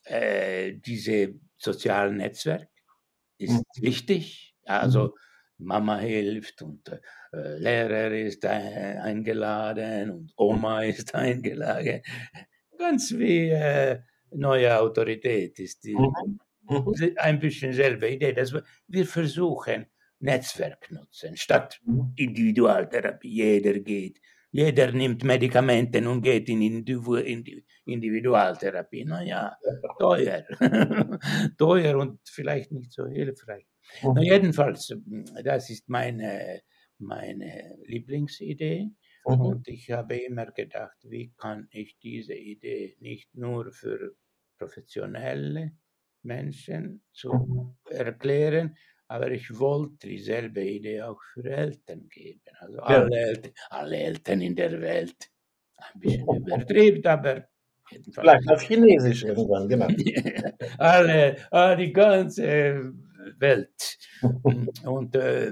[0.05, 2.69] äh, diese sozialen Netzwerk
[3.37, 3.63] ist mhm.
[3.81, 5.15] wichtig, also
[5.57, 5.65] mhm.
[5.65, 12.01] Mama hilft und äh, Lehrer ist äh, eingeladen und Oma ist eingeladen.
[12.77, 16.39] Ganz wie äh, neue Autorität ist die, mhm.
[16.63, 17.15] Mhm.
[17.17, 18.33] ein bisschen selbe Idee.
[18.33, 18.53] Dass
[18.87, 19.85] wir versuchen,
[20.19, 22.13] Netzwerk nutzen, statt mhm.
[22.15, 23.29] Individualtherapie.
[23.29, 24.21] Jeder geht,
[24.51, 26.61] jeder nimmt Medikamente und geht in
[27.85, 29.03] Individualtherapie.
[29.03, 29.57] Naja,
[29.99, 30.45] teuer.
[31.57, 33.65] teuer und vielleicht nicht so hilfreich.
[34.01, 34.21] Na, mhm.
[34.21, 34.95] jedenfalls,
[35.43, 36.61] das ist meine,
[36.99, 38.91] meine Lieblingsidee.
[39.25, 44.15] Und ich habe immer gedacht, wie kann ich diese Idee nicht nur für
[44.57, 45.71] professionelle
[46.23, 47.75] Menschen zu mhm.
[47.89, 48.75] erklären,
[49.07, 52.41] aber ich wollte dieselbe Idee auch für Eltern geben.
[52.59, 52.83] Also ja.
[52.83, 55.31] alle, Eltern, alle Eltern in der Welt.
[55.77, 57.47] Ein bisschen übertrieben, aber.
[58.11, 59.87] Vielleicht auf Chinesisch irgendwann, genau.
[60.77, 62.93] alle, alle, die ganze
[63.37, 63.97] Welt.
[64.83, 65.51] und, äh,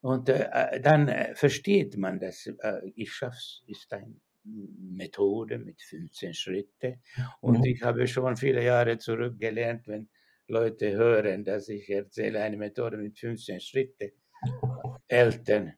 [0.00, 6.34] Und äh, dann äh, versteht man, dass äh, ich schaff's ist eine Methode mit 15
[6.34, 7.02] Schritten.
[7.40, 7.64] Und mhm.
[7.64, 10.08] ich habe schon viele Jahre zurück gelernt, wenn
[10.48, 14.10] Leute hören, dass ich erzähle eine Methode mit 15 Schritten.
[15.06, 15.74] Eltern,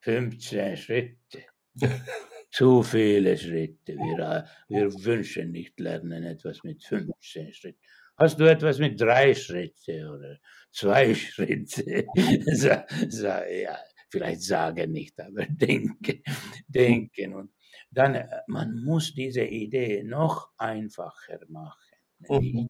[0.00, 1.44] 15 Schritte.
[2.50, 3.94] Zu viele Schritte.
[3.94, 7.80] Wir, wir wünschen nicht lernen etwas mit 15 Schritten.
[8.16, 10.38] Hast du etwas mit drei Schritten oder
[10.72, 12.06] zwei Schritte?
[12.14, 13.78] ja,
[14.10, 16.22] vielleicht sagen nicht, aber denken,
[16.66, 17.34] denken.
[17.34, 17.50] Und
[17.90, 21.96] dann, äh, man muss diese Idee noch einfacher machen.
[22.28, 22.68] Mhm.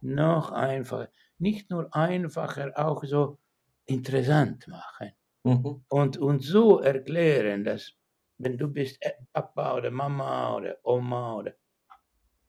[0.00, 1.10] Noch einfacher.
[1.38, 3.38] Nicht nur einfacher, auch so
[3.86, 5.12] interessant machen.
[5.44, 5.84] Mhm.
[5.88, 7.94] Und, und so erklären, dass
[8.38, 11.54] wenn du bist äh, Papa oder Mama oder Oma oder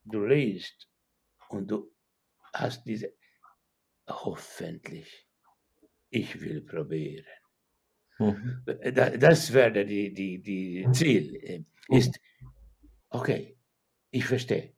[0.04, 0.90] du liest
[1.50, 1.92] und du
[2.54, 3.14] hast diese,
[4.10, 5.28] hoffentlich,
[6.10, 7.39] ich will probieren.
[8.20, 8.64] Mhm.
[9.20, 12.20] Das wäre die, die, die Ziel, äh, ist,
[13.10, 13.58] okay,
[14.12, 14.74] ich verstehe,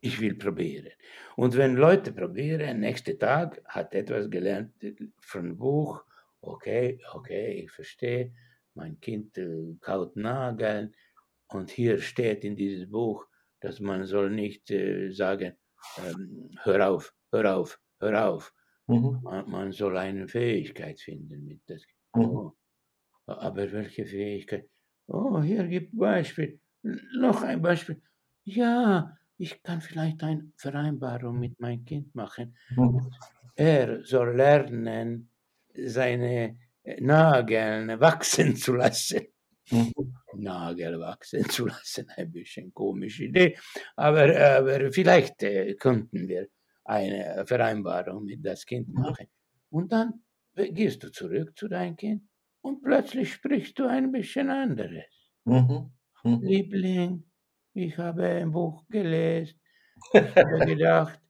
[0.00, 0.92] ich will probieren.
[1.36, 4.74] Und wenn Leute probieren, nächsten Tag hat etwas gelernt
[5.20, 6.04] von Buch,
[6.42, 8.32] okay, okay, ich verstehe,
[8.74, 10.94] mein Kind äh, kaut Nageln
[11.48, 13.26] und hier steht in diesem Buch,
[13.60, 15.54] dass man soll nicht äh, sagen,
[15.98, 18.52] ähm, hör auf, hör auf, hör auf.
[18.86, 19.20] Mhm.
[19.22, 21.82] Man, man, soll eine Fähigkeit finden mit das.
[22.14, 22.24] Mhm.
[22.24, 22.52] Oh,
[23.26, 24.68] aber welche Fähigkeit?
[25.06, 26.60] Oh, hier gibt Beispiel.
[26.82, 28.00] Noch ein Beispiel.
[28.44, 32.56] Ja, ich kann vielleicht eine Vereinbarung mit meinem Kind machen.
[32.70, 33.10] Mhm.
[33.54, 35.30] Er soll lernen,
[35.74, 36.58] seine
[37.00, 39.26] Nagel wachsen zu lassen.
[39.70, 39.92] Mhm.
[40.34, 43.56] Nagel wachsen zu lassen, ein bisschen komische Idee,
[43.96, 44.24] aber,
[44.58, 46.48] aber vielleicht äh, könnten wir
[46.84, 49.00] eine Vereinbarung mit das Kind mhm.
[49.02, 49.26] machen.
[49.70, 50.22] Und dann
[50.54, 52.22] gehst du zurück zu deinem Kind
[52.62, 55.04] und plötzlich sprichst du ein bisschen anderes.
[55.44, 55.90] Mhm.
[56.24, 56.42] Mhm.
[56.42, 57.24] Liebling,
[57.74, 59.60] ich habe ein Buch gelesen,
[60.12, 61.20] ich habe gedacht,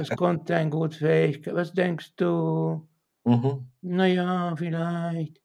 [0.00, 1.54] es konnte ein gut Fähigkeit.
[1.54, 2.88] Was denkst du?
[3.24, 3.70] Mhm.
[3.82, 5.40] Naja, vielleicht.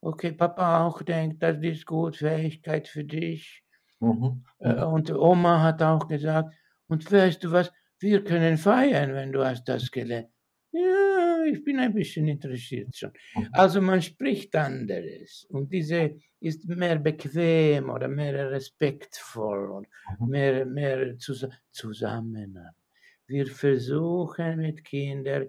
[0.00, 3.62] Okay, Papa auch denkt, das ist gut, Fähigkeit für dich.
[4.00, 4.44] Mhm.
[4.58, 4.82] Äh, mhm.
[4.92, 6.54] Und Oma hat auch gesagt,
[6.88, 10.31] und weißt du was, wir können feiern, wenn du hast das gelernt.
[11.44, 13.12] Ich bin ein bisschen interessiert schon.
[13.34, 13.48] Mhm.
[13.52, 19.86] Also man spricht anderes und diese ist mehr bequem oder mehr respektvoll und
[20.20, 20.28] mhm.
[20.28, 22.74] mehr, mehr Zusammenhang.
[23.26, 25.48] Wir versuchen mit Kindern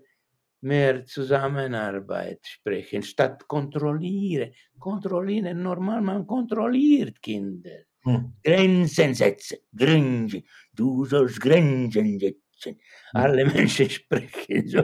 [0.64, 4.54] mehr Zusammenarbeit sprechen, statt kontrollieren.
[4.80, 7.84] Kontrollieren, normal, man kontrolliert Kinder.
[8.04, 8.34] Hm.
[8.44, 12.43] Grenzen setzen, Grenzen, du sollst Grenzen setzen.
[12.66, 12.78] Hm.
[13.14, 14.84] Alle Menschen sprechen so.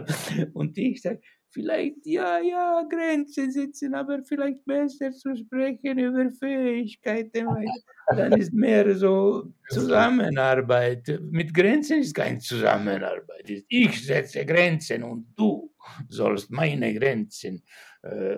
[0.54, 7.48] Und ich sage, vielleicht, ja, ja, Grenzen setzen, aber vielleicht besser zu sprechen über Fähigkeiten,
[7.48, 7.66] weil
[8.16, 11.20] dann ist mehr so Zusammenarbeit.
[11.22, 13.64] Mit Grenzen ist keine Zusammenarbeit.
[13.68, 15.74] Ich setze Grenzen und du
[16.10, 17.64] sollst meine Grenzen
[18.04, 18.38] äh,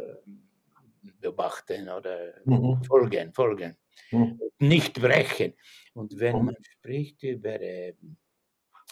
[1.19, 2.83] beobachten oder mhm.
[2.83, 3.75] folgen, folgen,
[4.11, 4.39] mhm.
[4.59, 5.53] nicht brechen.
[5.93, 6.45] Und wenn mhm.
[6.45, 7.93] man spricht über, äh,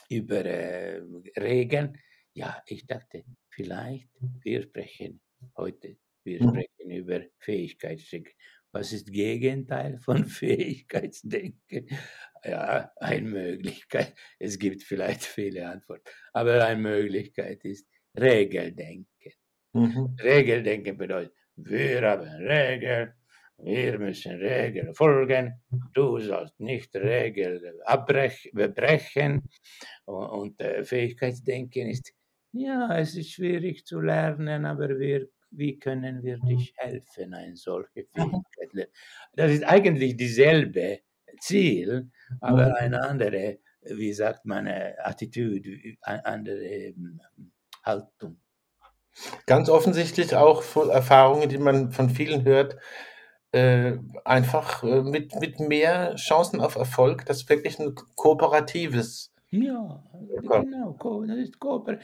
[0.09, 1.01] über äh,
[1.37, 1.97] Regeln,
[2.33, 4.09] ja, ich dachte, vielleicht
[4.41, 5.21] wir sprechen
[5.57, 6.49] heute, wir mhm.
[6.49, 8.33] sprechen über Fähigkeitsdenken.
[8.71, 11.87] Was ist Gegenteil von Fähigkeitsdenken?
[12.43, 14.13] Ja, eine Möglichkeit.
[14.37, 19.33] Es gibt vielleicht viele Antworten, aber eine Möglichkeit ist Regeldenken.
[19.73, 20.15] Mhm.
[20.21, 23.13] Regeldenken bedeutet, wir haben Regeln,
[23.61, 25.61] wir müssen Regeln folgen,
[25.93, 27.61] du sollst nicht Regeln
[28.75, 29.49] brechen.
[30.05, 32.13] Und, und äh, Fähigkeitsdenken ist,
[32.51, 38.05] ja, es ist schwierig zu lernen, aber wir, wie können wir dich helfen, eine solche
[38.15, 38.89] Fähigkeit?
[39.33, 40.99] Das ist eigentlich dieselbe
[41.39, 42.09] Ziel,
[42.41, 47.21] aber eine andere, wie sagt man, äh, Attitüde, eine andere ähm,
[47.83, 48.39] Haltung.
[49.45, 52.77] Ganz offensichtlich auch Erfahrungen, die man von vielen hört,
[53.51, 59.31] äh, einfach äh, mit, mit mehr Chancen auf Erfolg, das wirklich ein kooperatives.
[59.51, 60.03] Ja,
[60.41, 61.97] genau, das ist Kooper.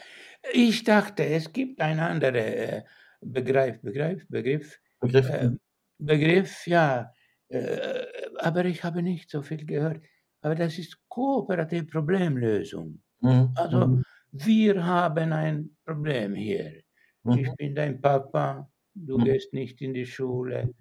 [0.52, 2.84] Ich dachte, es gibt einen anderen äh,
[3.22, 5.52] Begriff, Begriff, Begriff, Begriff, äh,
[6.00, 7.12] Begriff ja,
[7.50, 8.06] äh,
[8.40, 10.02] aber ich habe nicht so viel gehört.
[10.42, 13.02] Aber das ist kooperative Problemlösung.
[13.22, 13.52] Mhm.
[13.56, 14.04] Also mhm.
[14.32, 16.82] wir haben ein Problem hier.
[17.24, 17.38] Mhm.
[17.38, 19.26] Ich bin dein Papa, du mhm.
[19.26, 20.74] gehst nicht in die Schule.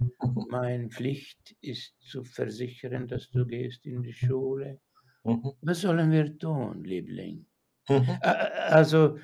[0.49, 4.81] Meine Pflicht ist zu versichern, dass du gehst in die Schule.
[5.25, 5.53] Mhm.
[5.63, 7.47] Was sollen wir tun, Liebling?
[7.89, 8.19] Mhm.
[8.21, 9.19] Also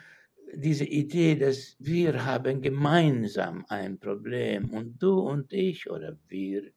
[0.53, 6.73] diese Idee, dass wir haben gemeinsam ein Problem und du und ich oder wir,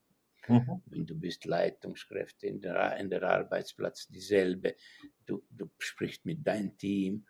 [0.47, 0.81] mhm.
[0.85, 4.75] wenn du bist Leitungskräfte in der, in der Arbeitsplatz dieselbe,
[5.25, 7.25] du, du sprichst mit deinem Team,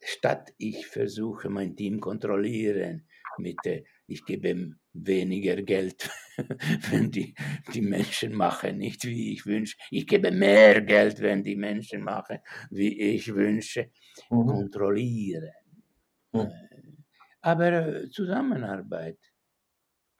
[0.00, 6.10] statt ich versuche mein Team kontrollieren mit, äh, ich gebe weniger Geld,
[6.90, 7.34] wenn die,
[7.74, 9.76] die Menschen machen, nicht wie ich wünsche.
[9.90, 12.38] Ich gebe mehr Geld, wenn die Menschen machen,
[12.70, 13.90] wie ich wünsche.
[14.30, 14.46] Mhm.
[14.46, 15.52] Kontrollieren.
[16.32, 16.50] Mhm.
[17.42, 19.18] Aber äh, Zusammenarbeit.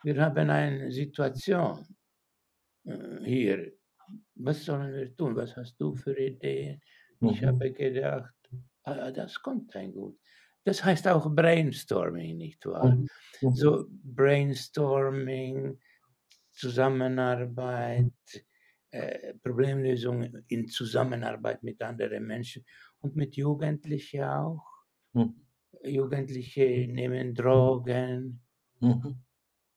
[0.04, 1.84] Wir haben eine Situation
[2.84, 3.72] äh, hier.
[4.34, 5.34] Was sollen wir tun?
[5.34, 6.80] Was hast du für Ideen?
[7.20, 7.46] Ich mhm.
[7.46, 8.34] habe gedacht,
[8.84, 10.18] ah, das kommt ein gut.
[10.68, 12.94] Das heißt auch Brainstorming, nicht wahr?
[12.94, 13.08] Mhm.
[13.40, 13.54] mhm.
[13.54, 15.78] So Brainstorming,
[16.52, 18.12] Zusammenarbeit,
[18.90, 22.66] äh, Problemlösung in Zusammenarbeit mit anderen Menschen
[23.00, 24.62] und mit Jugendlichen auch.
[25.14, 25.40] Mhm.
[25.84, 28.42] Jugendliche nehmen Drogen.
[28.80, 29.22] Mhm.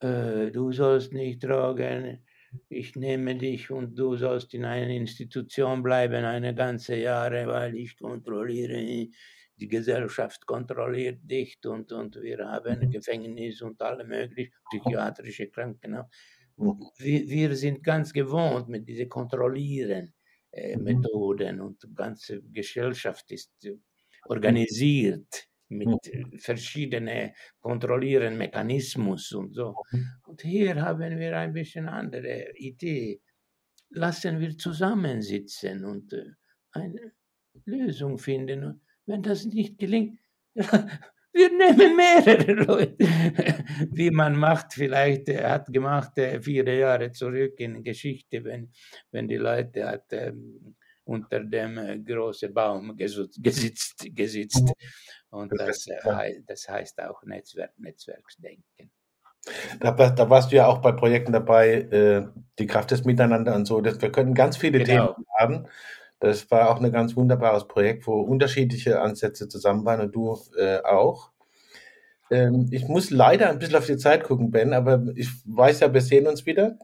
[0.02, 2.20] Äh, du sollst nicht Drogen.
[2.68, 7.98] Ich nehme dich und du sollst in einer Institution bleiben eine ganze Jahre, weil ich
[7.98, 9.08] kontrolliere
[9.62, 12.90] die Gesellschaft kontrolliert dich und, und wir haben mhm.
[12.90, 16.10] Gefängnis und alle möglichen psychiatrische Krankenhäuser.
[16.58, 16.90] Mhm.
[16.98, 20.14] Wir, wir sind ganz gewohnt mit diesen Kontrollieren
[20.52, 20.84] äh, mhm.
[20.84, 23.78] Methoden und die ganze Gesellschaft ist äh,
[24.26, 29.74] organisiert mit verschiedenen kontrollieren Mechanismus und so.
[30.26, 33.22] Und hier haben wir ein bisschen andere Idee.
[33.90, 36.26] Lassen wir zusammensitzen und äh,
[36.72, 37.14] eine
[37.66, 38.82] Lösung finden.
[39.06, 40.20] Wenn das nicht gelingt,
[41.34, 42.98] wir nehmen mehrere Leute.
[43.92, 48.72] Wie man macht, vielleicht er hat gemacht äh, vier Jahre zurück in Geschichte, wenn,
[49.12, 54.72] wenn die Leute hat ähm, unter dem äh, großen Baum gesitzt, gesitzt.
[55.30, 58.92] Und das, äh, das heißt auch Netzwerk, Netzwerksdenken.
[59.80, 62.28] Da, da, warst du ja auch bei Projekten dabei, äh,
[62.60, 63.82] die Kraft des Miteinander und so.
[63.82, 65.14] Das, wir können ganz viele genau.
[65.14, 65.68] Themen haben.
[66.22, 70.78] Das war auch ein ganz wunderbares Projekt, wo unterschiedliche Ansätze zusammen waren und du äh,
[70.84, 71.32] auch.
[72.30, 75.94] Ähm, ich muss leider ein bisschen auf die Zeit gucken, Ben, aber ich weiß ja,
[75.94, 76.78] wir sehen uns wieder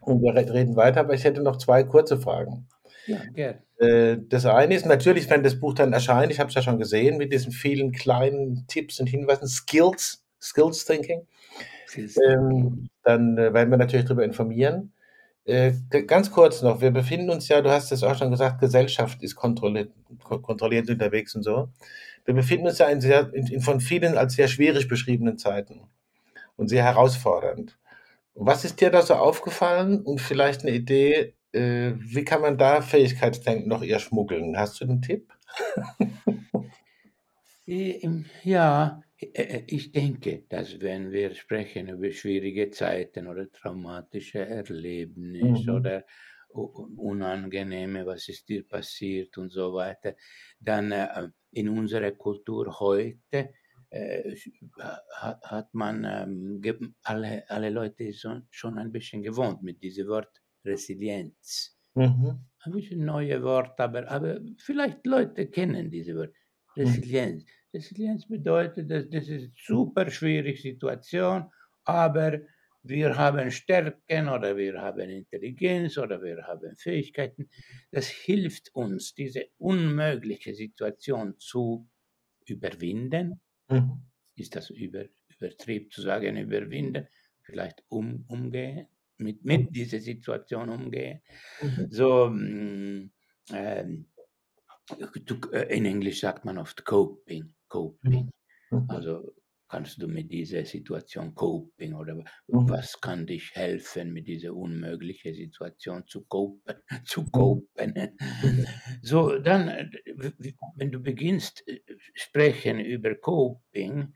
[0.00, 2.68] und wir reden weiter, aber ich hätte noch zwei kurze Fragen.
[3.06, 3.62] Ja, gerne.
[3.78, 6.78] Äh, das eine ist natürlich, wenn das Buch dann erscheint, ich habe es ja schon
[6.78, 11.26] gesehen, mit diesen vielen kleinen Tipps und Hinweisen, Skills, Skills Thinking,
[11.96, 14.92] ähm, dann äh, werden wir natürlich darüber informieren.
[15.48, 15.72] Äh,
[16.06, 19.34] ganz kurz noch, wir befinden uns ja, du hast es auch schon gesagt, Gesellschaft ist
[19.34, 19.90] kontrolliert,
[20.22, 21.70] kontrolliert unterwegs und so.
[22.26, 25.88] Wir befinden uns ja in, sehr, in, in von vielen als sehr schwierig beschriebenen Zeiten
[26.56, 27.78] und sehr herausfordernd.
[28.34, 32.82] Was ist dir da so aufgefallen und vielleicht eine Idee, äh, wie kann man da
[32.82, 34.54] Fähigkeitsdenken noch eher schmuggeln?
[34.58, 35.32] Hast du einen Tipp?
[38.44, 45.76] Ja, ich denke, dass wenn wir sprechen über schwierige Zeiten oder traumatische Erlebnisse mhm.
[45.76, 46.04] oder
[46.50, 50.14] unangenehme, was ist dir passiert und so weiter,
[50.60, 53.54] dann äh, in unserer Kultur heute
[53.90, 54.34] äh,
[55.16, 61.76] hat, man ähm, alle, alle Leute so, schon ein bisschen gewohnt mit diesem Wort Resilienz.
[61.94, 62.46] Mhm.
[62.60, 66.34] Ein bisschen neue Wort, aber, aber vielleicht Leute kennen diese Wort
[66.76, 66.82] mhm.
[66.82, 67.42] Resilienz.
[67.42, 67.57] Mhm.
[67.72, 71.50] Resilienz bedeutet, dass das ist eine super schwierige Situation,
[71.84, 72.40] aber
[72.82, 77.50] wir haben Stärken oder wir haben Intelligenz oder wir haben Fähigkeiten.
[77.90, 81.88] Das hilft uns, diese unmögliche Situation zu
[82.46, 83.40] überwinden.
[83.68, 84.02] Mhm.
[84.36, 85.04] Ist das über,
[85.38, 87.08] übertrieben zu sagen, überwinden?
[87.42, 88.86] Vielleicht um, umgehen,
[89.18, 89.72] mit, mit mhm.
[89.72, 91.20] dieser Situation umgehen.
[91.60, 91.86] Mhm.
[91.90, 93.10] So, mm,
[93.52, 94.06] ähm,
[95.52, 97.54] äh, in Englisch sagt man oft coping.
[97.68, 98.30] Coping.
[98.70, 98.78] Mhm.
[98.78, 98.90] mhm.
[98.90, 99.34] Also
[99.68, 102.24] kannst du mit dieser Situation coping oder mhm.
[102.46, 107.94] was kann dich helfen, mit dieser unmöglichen Situation zu copen, zu copen.
[108.42, 108.66] Mhm.
[109.02, 109.90] So, dann, äh,
[110.76, 111.80] wenn du beginnst äh,
[112.14, 114.14] sprechen über Coping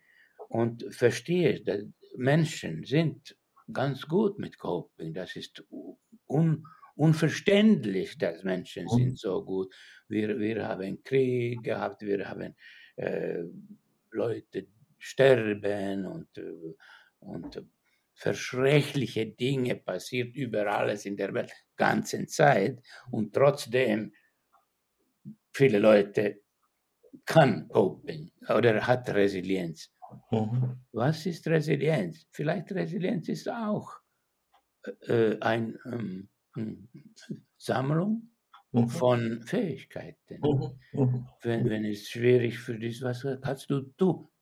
[0.49, 1.83] und verstehst, dass
[2.17, 3.37] Menschen sind
[3.73, 5.65] ganz gut mit Coping, das ist
[6.27, 9.75] un, unverständlich, dass Menschen sind so gut.
[10.09, 12.55] Wir, wir haben Krieg gehabt, wir haben
[12.97, 13.45] äh,
[14.11, 14.67] Leute
[14.99, 16.75] sterben und, äh,
[17.21, 17.65] und
[18.15, 24.13] verschreckliche Dinge passiert überall in der Welt, ganzen Zeit und trotzdem
[25.53, 26.41] viele Leute
[27.25, 29.93] kann coping oder hat Resilienz.
[30.31, 30.81] Mhm.
[30.93, 32.27] Was ist Resilienz?
[32.31, 33.91] Vielleicht Resilienz ist auch
[35.07, 36.89] äh, eine ähm, hm,
[37.57, 38.32] Sammlung
[38.73, 38.89] Mhm.
[38.89, 40.41] von Fähigkeiten.
[40.41, 41.01] Mhm.
[41.01, 41.27] Mhm.
[41.43, 43.83] Wenn, wenn es schwierig für dich was kannst du,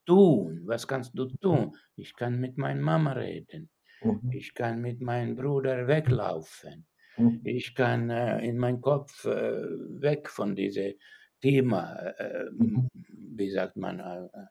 [0.07, 0.63] tun?
[0.67, 1.77] Was kannst du tun?
[1.97, 3.71] Ich kann mit meiner Mama reden.
[4.03, 4.31] Mhm.
[4.33, 6.87] Ich kann mit meinem Bruder weglaufen.
[7.17, 7.41] Mhm.
[7.45, 9.63] Ich kann äh, in meinem Kopf äh,
[10.01, 10.95] weg von diesem
[11.41, 12.89] Thema, äh, mhm.
[13.37, 14.49] wie sagt man, äh, mhm.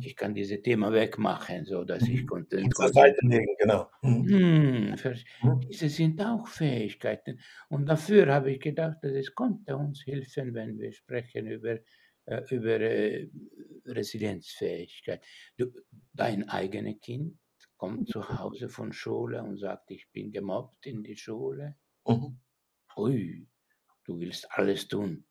[0.00, 3.88] Ich kann dieses Thema wegmachen, so dass ich konzentriert legen, genau.
[4.02, 4.96] Mhm.
[4.96, 7.40] Hm, diese sind auch Fähigkeiten.
[7.68, 11.78] Und dafür habe ich gedacht, dass es konnte uns helfen, wenn wir sprechen über
[12.28, 13.30] äh, über äh,
[13.86, 15.24] Resilienzfähigkeit.
[15.56, 15.72] Du,
[16.12, 17.38] dein eigenes Kind
[17.76, 21.76] kommt zu Hause von Schule und sagt, ich bin gemobbt in die Schule.
[22.06, 22.38] Mhm.
[22.96, 23.48] Ui,
[24.04, 25.24] du willst alles tun.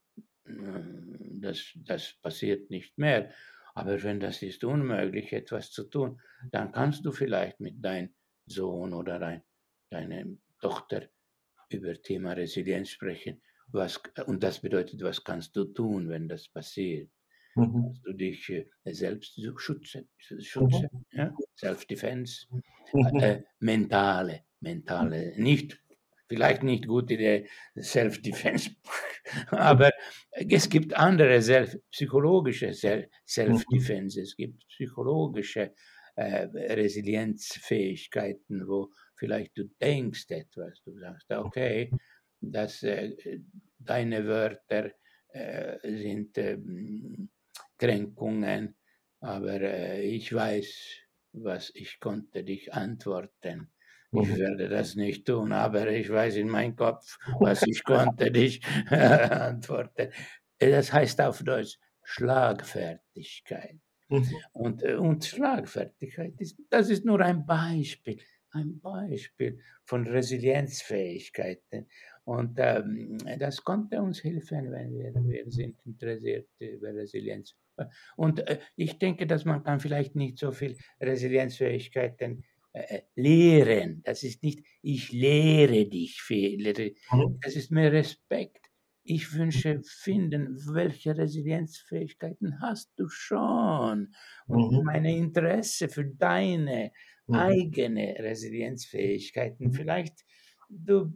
[0.46, 3.32] Hm, das, das passiert nicht mehr.
[3.78, 6.20] Aber wenn das ist unmöglich, etwas zu tun,
[6.52, 8.10] dann kannst du vielleicht mit deinem
[8.48, 9.44] Sohn oder dein,
[9.92, 10.26] deiner
[10.60, 11.04] Tochter
[11.70, 13.40] über Thema Resilienz sprechen.
[13.68, 17.12] Was, und das bedeutet, was kannst du tun, wenn das passiert?
[17.54, 17.84] Mhm.
[17.84, 21.06] Kannst du dich äh, selbst schützen, schützen mhm.
[21.12, 21.36] ja?
[21.56, 22.48] Self-Defense,
[22.94, 23.20] mhm.
[23.20, 25.80] äh, mentale, mentale, nicht,
[26.28, 27.48] vielleicht nicht gute Idee,
[27.80, 28.72] Self-Defense,
[29.50, 29.92] aber
[30.32, 35.74] es gibt andere self, psychologische Self-Defense, es gibt psychologische
[36.16, 41.92] äh, Resilienzfähigkeiten, wo vielleicht du denkst etwas, du sagst, okay,
[42.42, 43.16] dass äh,
[43.80, 44.92] deine Wörter
[45.30, 46.58] äh, sind äh,
[47.78, 48.76] Kränkungen,
[49.20, 51.02] aber äh, ich weiß,
[51.34, 53.72] was ich konnte dich antworten.
[54.12, 58.62] Ich werde das nicht tun, aber ich weiß in meinem Kopf, was ich konnte dich
[58.90, 60.10] antworten.
[60.60, 63.78] Das heißt auf Deutsch Schlagfertigkeit.
[64.10, 64.36] Mhm.
[64.54, 68.20] Und, äh, und Schlagfertigkeit, ist, das ist nur ein Beispiel,
[68.52, 71.88] ein Beispiel von Resilienzfähigkeiten.
[72.24, 77.56] Und ähm, das konnte uns helfen, wenn wir, wir sind interessiert über Resilienz.
[78.16, 82.57] Und äh, ich denke, dass man kann vielleicht nicht so viel Resilienzfähigkeiten äh,
[83.16, 84.02] lehren.
[84.04, 86.22] Das ist nicht, ich lehre dich.
[86.30, 87.40] Mhm.
[87.42, 88.66] Das ist mehr Respekt.
[89.04, 94.14] Ich wünsche finden, welche Resilienzfähigkeiten hast du schon?
[94.48, 94.84] Und mhm.
[94.84, 96.92] meine Interesse für deine
[97.28, 97.36] mhm.
[97.36, 99.72] eigene Resilienzfähigkeiten.
[99.72, 100.26] Vielleicht
[100.70, 101.12] du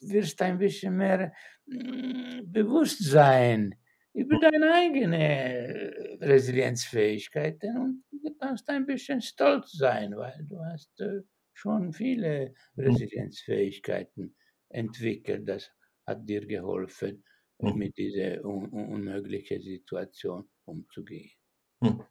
[0.00, 1.32] wirst ein bisschen mehr
[1.66, 3.74] mm, bewusst sein
[4.16, 10.98] über deine eigene äh, Resilienzfähigkeiten und du kannst ein bisschen stolz sein, weil du hast
[11.00, 11.20] äh,
[11.52, 14.34] schon viele Resilienzfähigkeiten
[14.70, 15.46] entwickelt.
[15.46, 15.70] Das
[16.06, 17.24] hat dir geholfen,
[17.58, 17.76] mhm.
[17.76, 21.32] mit dieser un unmöglichen Situation umzugehen.
[21.80, 22.02] Mhm.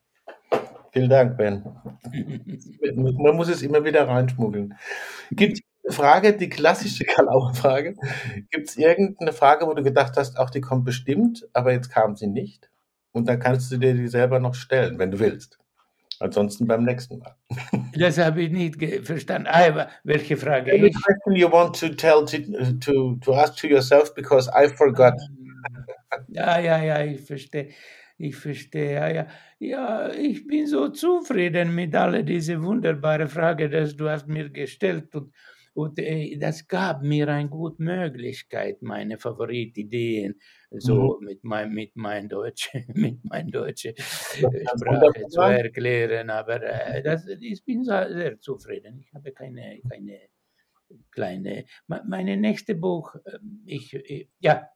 [0.92, 1.64] Vielen Dank, Ben.
[2.96, 4.76] Man muss es immer wieder reinschmuggeln.
[5.32, 5.60] Gibt
[5.90, 7.96] Frage, die klassische Kalauer-Frage.
[8.52, 12.16] Gibt es irgendeine Frage, wo du gedacht hast, auch die kommt bestimmt, aber jetzt kam
[12.16, 12.70] sie nicht?
[13.12, 15.58] Und dann kannst du dir die selber noch stellen, wenn du willst.
[16.20, 17.36] Ansonsten beim nächsten Mal.
[17.98, 19.48] Das habe ich nicht verstanden.
[19.48, 20.72] Aber welche Frage?
[20.72, 22.38] Any question you want to tell to,
[22.80, 25.14] to, to ask to yourself because I forgot.
[26.30, 27.70] Ja, ja, ja, ich verstehe.
[28.18, 29.28] Ich verstehe, ja, ja.
[29.60, 35.14] Ja, ich bin so zufrieden mit all diese wunderbaren Fragen, die du hast mir gestellt
[35.16, 35.34] und
[35.76, 40.40] und äh, das gab mir eine gute Möglichkeit, meine Favoritideen
[40.72, 41.26] so mhm.
[41.26, 46.30] mit meinem mit mein Deutsch, mit mein deutsche Sprache zu erklären.
[46.30, 49.00] Aber äh, das, ich bin sehr zufrieden.
[49.02, 50.20] Ich habe keine, keine
[51.12, 51.66] kleine.
[51.88, 54.70] Meine nächste Buch, ähm, ich, äh, ja,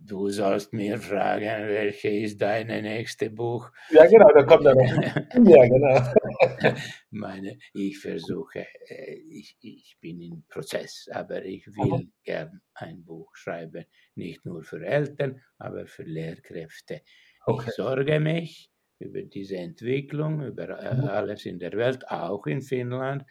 [0.00, 3.68] Du sollst mir fragen, welche ist deine nächste Buch?
[3.90, 4.92] Ja, genau, da kommt er noch.
[5.50, 6.72] ja, genau.
[7.10, 12.12] Meine, ich versuche, äh, ich, ich bin im Prozess, aber ich will mhm.
[12.22, 17.02] gern ein Buch schreiben, nicht nur für Eltern, aber für Lehrkräfte.
[17.44, 17.66] Okay.
[17.68, 18.70] Ich sorge mich
[19.00, 21.08] über diese Entwicklung, über äh, mhm.
[21.08, 23.24] alles in der Welt, auch in Finnland,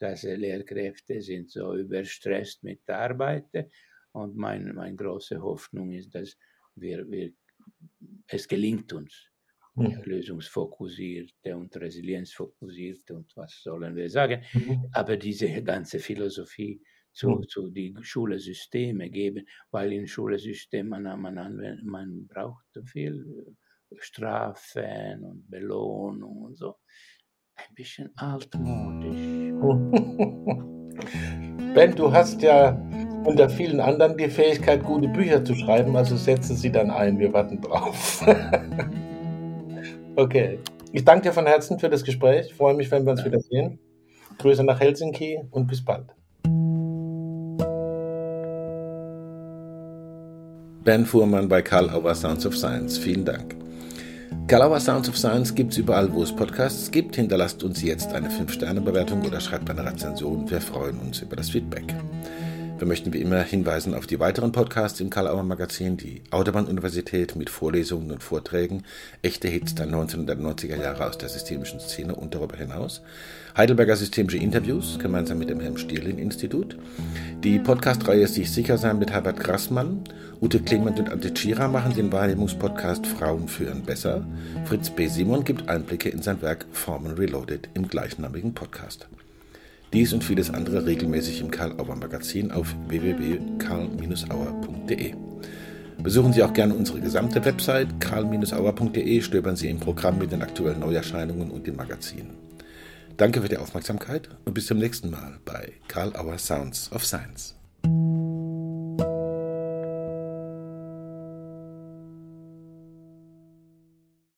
[0.00, 3.46] dass Lehrkräfte sind so überstresst mit der Arbeit
[4.22, 6.36] und mein, meine große Hoffnung ist, dass
[6.74, 7.32] wir, wir,
[8.26, 9.30] es gelingt uns,
[9.74, 10.02] mhm.
[10.04, 14.42] lösungsfokussierte und resilienzfokussierte und was sollen wir sagen.
[14.52, 14.86] Mhm.
[14.92, 17.48] Aber diese ganze Philosophie zu, mhm.
[17.48, 23.56] zu die Schulsysteme geben, weil in Schulsystemen man, man, man braucht viel
[23.98, 26.76] Strafen und Belohnung und so.
[27.56, 29.38] Ein bisschen altmodisch.
[31.74, 32.72] Ben, du hast ja
[33.24, 37.18] unter vielen anderen die Fähigkeit, gute Bücher zu schreiben, also setze sie dann ein.
[37.18, 38.24] Wir warten drauf.
[40.16, 40.58] okay.
[40.92, 42.46] Ich danke dir von Herzen für das Gespräch.
[42.46, 43.78] Ich freue mich, wenn wir uns wiedersehen.
[44.38, 46.06] Grüße nach Helsinki und bis bald.
[50.84, 52.96] Ben Fuhrmann bei Karl Auer Sounds of Science.
[52.96, 53.58] Vielen Dank.
[54.46, 57.16] Kalauer Sounds of Science gibt es überall, wo es Podcasts gibt.
[57.16, 60.48] Hinterlasst uns jetzt eine 5-Sterne-Bewertung oder schreibt eine Rezension.
[60.48, 61.94] Wir freuen uns über das Feedback.
[62.78, 67.34] Wir möchten wie immer hinweisen auf die weiteren Podcasts im Karl Auer Magazin, die Autobahn-Universität
[67.34, 68.84] mit Vorlesungen und Vorträgen,
[69.20, 73.02] echte Hits der 1990er Jahre aus der systemischen Szene und darüber hinaus,
[73.56, 76.78] Heidelberger Systemische Interviews gemeinsam mit dem Helm-Stierlin-Institut,
[77.42, 80.04] die Podcast-Reihe Sich sicher sein mit Herbert Grassmann,
[80.40, 84.24] Ute Clement und Ante Tschira machen den Wahrnehmungspodcast Frauen führen besser,
[84.66, 85.08] Fritz B.
[85.08, 89.08] Simon gibt Einblicke in sein Werk Formen Reloaded im gleichnamigen Podcast.
[89.92, 95.14] Dies und vieles andere regelmäßig im Karl Auer Magazin auf www.karl-auer.de.
[96.02, 100.80] Besuchen Sie auch gerne unsere gesamte Website karl-auer.de, stöbern Sie im Programm mit den aktuellen
[100.80, 102.30] Neuerscheinungen und dem Magazin.
[103.16, 107.56] Danke für die Aufmerksamkeit und bis zum nächsten Mal bei Karl Auer Sounds of Science.